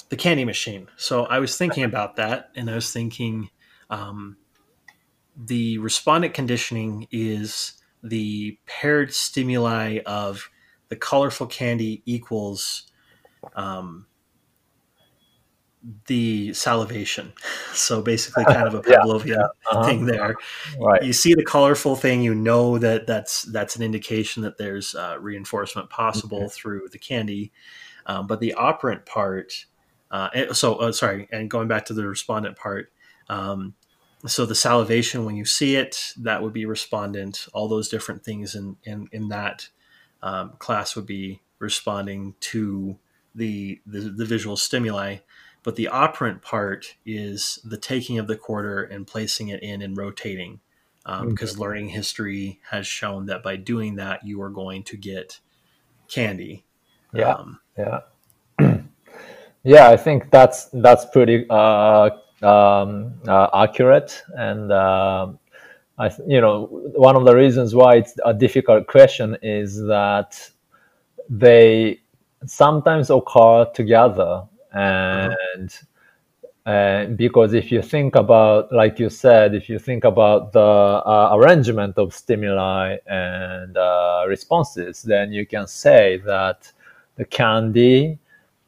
the 0.09 0.17
candy 0.17 0.45
machine. 0.45 0.89
So 0.97 1.27
I 1.27 1.39
was 1.39 1.57
thinking 1.57 1.85
about 1.85 2.17
that, 2.17 2.51
and 2.57 2.71
I 2.71 2.75
was 2.75 2.93
thinking 2.93 3.51
um, 3.91 4.37
the 5.37 5.79
respondent 5.79 6.35
conditioning 6.35 7.07
is 7.11 7.75
the 8.03 8.59
paired 8.67 9.15
stimuli 9.15 10.01
of 10.07 10.49
the 10.89 10.97
colorful 10.97 11.47
candy 11.47 12.03
equals 12.07 12.91
um, 13.55 14.07
the 16.07 16.53
salivation. 16.55 17.33
So 17.75 18.03
basically, 18.03 18.45
kind 18.45 18.67
of 18.67 18.75
a 18.75 18.81
Pavlovian 18.83 19.27
yeah, 19.27 19.35
yeah. 19.37 19.47
Uh-huh. 19.71 19.85
thing 19.85 20.07
there. 20.07 20.35
Right. 20.81 21.01
You 21.01 21.13
see 21.13 21.35
the 21.35 21.45
colorful 21.45 21.95
thing, 21.95 22.23
you 22.23 22.35
know 22.35 22.77
that 22.79 23.07
that's 23.07 23.43
that's 23.43 23.77
an 23.77 23.83
indication 23.83 24.43
that 24.43 24.59
there's 24.59 24.97
uh, 24.97 25.17
reinforcement 25.21 25.89
possible 25.91 26.39
okay. 26.39 26.49
through 26.49 26.89
the 26.91 26.99
candy. 26.99 27.53
Um, 28.09 28.27
but 28.27 28.41
the 28.41 28.55
operant 28.55 29.07
part, 29.07 29.67
uh, 30.11 30.53
so 30.53 30.77
uh, 30.77 30.93
sorry, 30.93 31.29
and 31.31 31.49
going 31.51 31.69
back 31.69 31.85
to 31.87 31.95
the 31.95 32.07
respondent 32.07 32.57
part, 32.57 32.91
um, 33.29 33.75
so 34.27 34.45
the 34.45 34.55
salivation 34.55 35.25
when 35.25 35.37
you 35.37 35.45
see 35.45 35.77
it 35.77 36.13
that 36.17 36.43
would 36.43 36.53
be 36.53 36.65
respondent. 36.65 37.47
All 37.53 37.69
those 37.69 37.89
different 37.89 38.25
things 38.25 38.55
in 38.55 38.77
in, 38.85 39.09
in 39.13 39.29
that 39.29 39.69
um, 40.23 40.55
class 40.59 40.97
would 40.97 41.07
be 41.07 41.43
responding 41.59 42.35
to 42.41 42.99
the, 43.35 43.81
the, 43.87 44.01
the 44.01 44.25
visual 44.25 44.57
stimuli. 44.57 45.19
But 45.63 45.77
the 45.77 45.89
operant 45.89 46.43
part 46.43 46.97
is 47.05 47.59
the 47.65 47.77
taking 47.77 48.19
of 48.19 48.27
the 48.27 48.37
quarter 48.37 48.83
and 48.83 49.07
placing 49.07 49.49
it 49.49 49.63
in 49.63 49.83
and 49.83 49.97
rotating 49.97 50.61
um, 51.05 51.31
because 51.31 51.53
okay. 51.53 51.61
learning 51.61 51.89
history 51.89 52.61
has 52.71 52.87
shown 52.87 53.27
that 53.27 53.43
by 53.43 53.57
doing 53.57 53.97
that 53.97 54.25
you 54.25 54.41
are 54.41 54.51
going 54.51 54.83
to 54.85 54.97
get 54.97 55.41
candy. 56.09 56.65
Yeah. 57.13 57.33
Um, 57.33 57.61
yeah. 57.79 58.01
Yeah 59.65 59.89
i 59.89 59.97
think 59.97 60.31
that's 60.31 60.67
that's 60.73 61.05
pretty 61.07 61.45
uh, 61.51 62.11
um, 62.43 63.15
uh, 63.27 63.49
accurate. 63.55 64.23
And 64.29 64.71
uh, 64.71 65.29
I, 65.99 66.11
you 66.27 66.41
know 66.41 66.67
one 66.95 67.17
of 67.17 67.25
the 67.25 67.35
reasons 67.35 67.75
why 67.75 67.97
it's 67.97 68.15
a 68.25 68.33
difficult 68.33 68.87
question 68.87 69.37
is 69.43 69.81
that 69.87 70.51
they 71.29 72.01
sometimes 72.47 73.11
occur 73.11 73.67
together. 73.75 74.45
And 74.73 75.77
uh, 76.67 77.07
because 77.07 77.55
if 77.55 77.73
you 77.73 77.83
think 77.83 78.15
about 78.15 78.71
like 78.71 78.99
you 78.99 79.09
said 79.09 79.55
if 79.55 79.69
you 79.71 79.79
think 79.79 80.05
about 80.05 80.53
the 80.53 80.61
uh, 80.61 81.31
arrangement 81.33 81.97
of 81.97 82.13
stimuli 82.13 82.95
and 83.07 83.75
uh, 83.79 84.25
responses 84.29 85.01
then 85.01 85.33
you 85.33 85.47
can 85.47 85.67
say 85.67 86.19
that 86.27 86.71
the 87.19 87.25
candy 87.25 88.19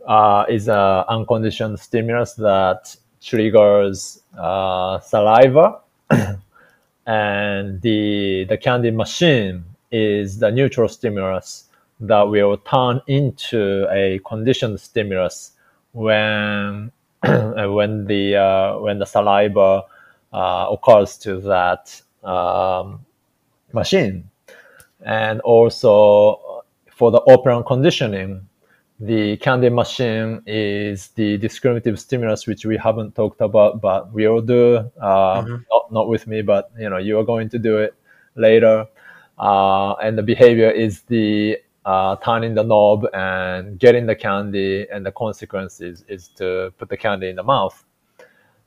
uh, 0.06 0.44
is 0.48 0.68
an 0.68 1.04
unconditioned 1.08 1.78
stimulus 1.78 2.34
that 2.34 2.94
triggers 3.22 4.22
uh, 4.36 4.98
saliva, 5.00 5.80
and 7.06 7.80
the 7.80 8.44
the 8.48 8.58
candy 8.58 8.90
machine 8.90 9.64
is 9.92 10.38
the 10.38 10.50
neutral 10.50 10.88
stimulus 10.88 11.64
that 12.00 12.22
will 12.22 12.56
turn 12.58 13.00
into 13.06 13.86
a 13.90 14.20
conditioned 14.26 14.80
stimulus 14.80 15.52
when 15.92 16.90
when 17.22 18.04
the 18.06 18.36
uh, 18.36 18.78
when 18.78 18.98
the 18.98 19.06
saliva 19.06 19.84
uh, 20.32 20.66
occurs 20.70 21.16
to 21.18 21.40
that 21.40 22.00
um, 22.24 23.04
machine, 23.72 24.28
and 25.04 25.40
also 25.42 26.49
for 27.00 27.10
the 27.10 27.22
operant 27.34 27.64
conditioning, 27.64 28.46
the 29.00 29.38
candy 29.38 29.70
machine 29.70 30.42
is 30.46 31.08
the 31.20 31.38
discriminative 31.38 31.98
stimulus, 31.98 32.46
which 32.46 32.66
we 32.66 32.76
haven't 32.76 33.14
talked 33.14 33.40
about, 33.40 33.80
but 33.80 34.12
we 34.12 34.28
will 34.28 34.42
do. 34.42 34.76
Uh, 35.00 35.40
mm-hmm. 35.40 35.56
not, 35.70 35.90
not 35.90 36.08
with 36.08 36.26
me, 36.26 36.42
but 36.42 36.70
you 36.78 36.90
know, 36.90 36.98
you 36.98 37.18
are 37.18 37.24
going 37.24 37.48
to 37.48 37.58
do 37.58 37.78
it 37.78 37.94
later. 38.36 38.86
Uh, 39.38 39.94
and 39.94 40.18
the 40.18 40.22
behavior 40.22 40.70
is 40.70 41.00
the 41.14 41.56
uh, 41.86 42.16
turning 42.16 42.54
the 42.54 42.62
knob 42.62 43.06
and 43.14 43.78
getting 43.78 44.04
the 44.04 44.14
candy, 44.14 44.86
and 44.92 45.06
the 45.06 45.12
consequence 45.12 45.80
is, 45.80 46.04
is 46.06 46.28
to 46.28 46.70
put 46.76 46.90
the 46.90 46.98
candy 46.98 47.30
in 47.30 47.36
the 47.36 47.42
mouth. 47.42 47.82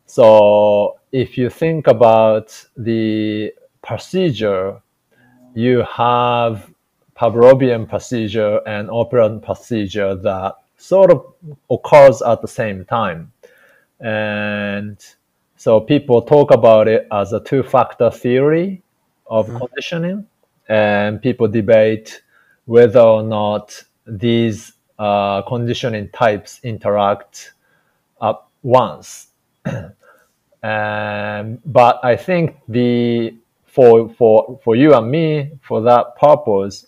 So 0.08 0.98
if 1.12 1.38
you 1.38 1.52
think 1.52 1.86
about 1.86 2.48
the 2.76 3.54
procedure, 3.84 4.82
you 5.54 5.84
have 5.84 6.73
Pavlovian 7.16 7.88
procedure 7.88 8.60
and 8.66 8.90
operant 8.90 9.44
procedure 9.44 10.16
that 10.16 10.56
sort 10.78 11.12
of 11.12 11.34
occurs 11.70 12.22
at 12.22 12.42
the 12.42 12.48
same 12.48 12.86
time. 12.86 13.32
And 14.00 14.98
so 15.56 15.80
people 15.80 16.22
talk 16.22 16.52
about 16.52 16.88
it 16.88 17.08
as 17.12 17.32
a 17.32 17.40
two 17.40 17.64
factor 17.64 18.12
theory 18.12 18.82
of 19.28 19.48
mm-hmm. 19.48 19.58
conditioning, 19.58 20.28
and 20.68 21.22
people 21.22 21.48
debate 21.48 22.22
whether 22.66 23.00
or 23.00 23.24
not 23.24 23.84
these 24.06 24.74
uh, 25.00 25.42
conditioning 25.44 26.10
types 26.10 26.60
interact 26.64 27.54
at 28.22 28.36
once. 28.62 29.28
um, 29.66 31.60
but 31.66 32.00
I 32.04 32.16
think 32.16 32.58
the 32.68 33.36
for 33.66 34.10
for 34.10 34.60
for 34.64 34.76
you 34.76 34.94
and 34.94 35.10
me 35.10 35.52
for 35.62 35.82
that 35.82 36.16
purpose, 36.18 36.88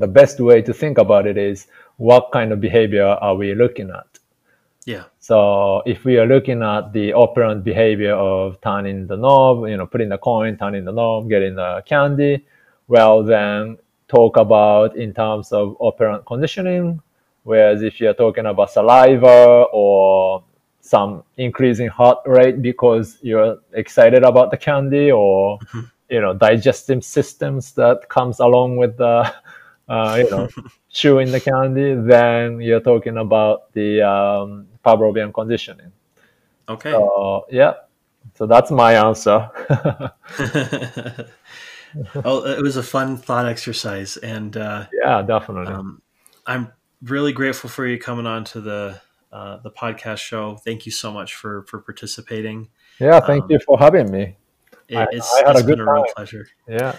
the 0.00 0.06
best 0.06 0.40
way 0.40 0.62
to 0.62 0.72
think 0.72 0.98
about 0.98 1.26
it 1.26 1.36
is 1.36 1.66
what 1.96 2.30
kind 2.32 2.52
of 2.52 2.60
behavior 2.60 3.06
are 3.06 3.34
we 3.34 3.54
looking 3.54 3.90
at? 3.90 4.06
Yeah. 4.84 5.04
So 5.20 5.82
if 5.84 6.04
we 6.04 6.18
are 6.18 6.26
looking 6.26 6.62
at 6.62 6.92
the 6.92 7.12
operant 7.12 7.62
behavior 7.64 8.14
of 8.14 8.60
turning 8.62 9.06
the 9.06 9.16
knob, 9.16 9.68
you 9.68 9.76
know, 9.76 9.86
putting 9.86 10.08
the 10.08 10.18
coin, 10.18 10.56
turning 10.56 10.84
the 10.84 10.92
knob, 10.92 11.28
getting 11.28 11.56
the 11.56 11.82
candy, 11.84 12.46
well, 12.86 13.22
then 13.22 13.76
talk 14.08 14.38
about 14.38 14.96
in 14.96 15.12
terms 15.12 15.52
of 15.52 15.76
operant 15.80 16.24
conditioning. 16.24 17.02
Whereas 17.42 17.82
if 17.82 18.00
you're 18.00 18.14
talking 18.14 18.46
about 18.46 18.70
saliva 18.70 19.66
or 19.72 20.42
some 20.80 21.22
increasing 21.36 21.88
heart 21.88 22.18
rate 22.24 22.62
because 22.62 23.18
you're 23.20 23.58
excited 23.74 24.22
about 24.22 24.50
the 24.50 24.56
candy 24.56 25.10
or 25.10 25.58
Mm-hmm. 25.58 25.80
you 26.08 26.20
know 26.22 26.32
digestive 26.32 27.04
systems 27.04 27.72
that 27.74 28.08
comes 28.08 28.40
along 28.40 28.78
with 28.78 28.96
the 28.96 29.30
uh, 29.88 30.22
you 30.22 30.30
know 30.30 30.48
chewing 30.90 31.30
the 31.30 31.40
candy 31.40 31.94
then 31.94 32.60
you're 32.60 32.80
talking 32.80 33.16
about 33.16 33.72
the 33.72 34.02
um, 34.02 34.66
pavlovian 34.84 35.32
conditioning. 35.32 35.92
Okay. 36.68 36.90
so 36.92 37.46
yeah. 37.50 37.74
So 38.34 38.46
that's 38.46 38.70
my 38.70 38.94
answer. 38.94 39.50
Oh, 42.14 42.44
it 42.44 42.60
was 42.60 42.76
a 42.76 42.82
fun 42.82 43.16
thought 43.16 43.46
exercise, 43.46 44.16
and 44.18 44.56
uh, 44.56 44.86
yeah 44.92 45.22
definitely. 45.22 45.72
um, 45.72 46.02
I'm 46.46 46.72
really 47.02 47.32
grateful 47.32 47.70
for 47.70 47.86
you 47.86 47.98
coming 47.98 48.26
on 48.26 48.44
to 48.44 48.60
the 48.60 49.00
uh, 49.32 49.58
the 49.58 49.70
podcast 49.70 50.18
show. 50.18 50.56
Thank 50.56 50.86
you 50.86 50.92
so 50.92 51.12
much 51.12 51.34
for 51.34 51.64
for 51.64 51.80
participating. 51.80 52.68
yeah 53.00 53.20
thank 53.20 53.44
um, 53.44 53.50
you 53.50 53.58
for 53.64 53.78
having 53.78 54.10
me. 54.10 54.36
It, 54.88 54.96
I- 54.96 55.06
it's, 55.12 55.34
I 55.34 55.46
had 55.46 55.50
it's 55.56 55.60
a 55.60 55.64
good 55.64 55.78
been 55.78 55.88
a 55.88 55.92
real 55.92 56.04
pleasure, 56.14 56.46
yeah 56.68 56.96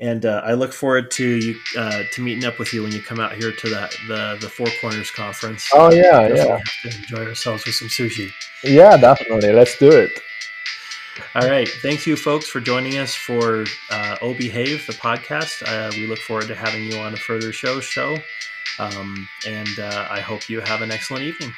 and 0.00 0.26
uh, 0.26 0.42
I 0.44 0.54
look 0.54 0.72
forward 0.72 1.10
to 1.12 1.26
you 1.26 1.54
uh, 1.78 2.02
to 2.12 2.20
meeting 2.22 2.44
up 2.44 2.58
with 2.58 2.72
you 2.72 2.82
when 2.82 2.92
you 2.92 3.00
come 3.02 3.20
out 3.20 3.34
here 3.34 3.52
to 3.52 3.70
that 3.70 3.94
the 4.08 4.38
the 4.40 4.48
Four 4.48 4.66
Corners 4.80 5.10
conference. 5.10 5.68
oh 5.74 5.92
yeah 5.92 6.28
yeah 6.28 6.58
to 6.82 6.88
enjoy 6.98 7.26
ourselves 7.26 7.64
with 7.64 7.74
some 7.74 7.88
sushi. 7.88 8.30
yeah 8.62 8.96
definitely 8.96 9.52
let's 9.52 9.76
do 9.78 9.90
it 9.90 10.10
All 11.36 11.48
right. 11.48 11.68
Thank 11.68 12.06
you, 12.06 12.16
folks, 12.16 12.48
for 12.48 12.60
joining 12.60 12.98
us 12.98 13.14
for 13.14 13.64
uh, 13.90 14.16
Behave, 14.36 14.84
the 14.86 14.94
podcast. 14.94 15.62
Uh, 15.66 15.90
we 15.92 16.08
look 16.08 16.18
forward 16.18 16.48
to 16.48 16.56
having 16.56 16.84
you 16.84 16.98
on 16.98 17.12
a 17.12 17.16
further 17.16 17.52
show. 17.52 17.78
Sho, 17.78 18.18
um, 18.80 19.28
and 19.46 19.78
uh, 19.78 20.08
I 20.10 20.20
hope 20.20 20.48
you 20.48 20.60
have 20.60 20.82
an 20.82 20.90
excellent 20.90 21.22
evening. 21.24 21.52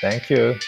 thank 0.00 0.30
you 0.30 0.58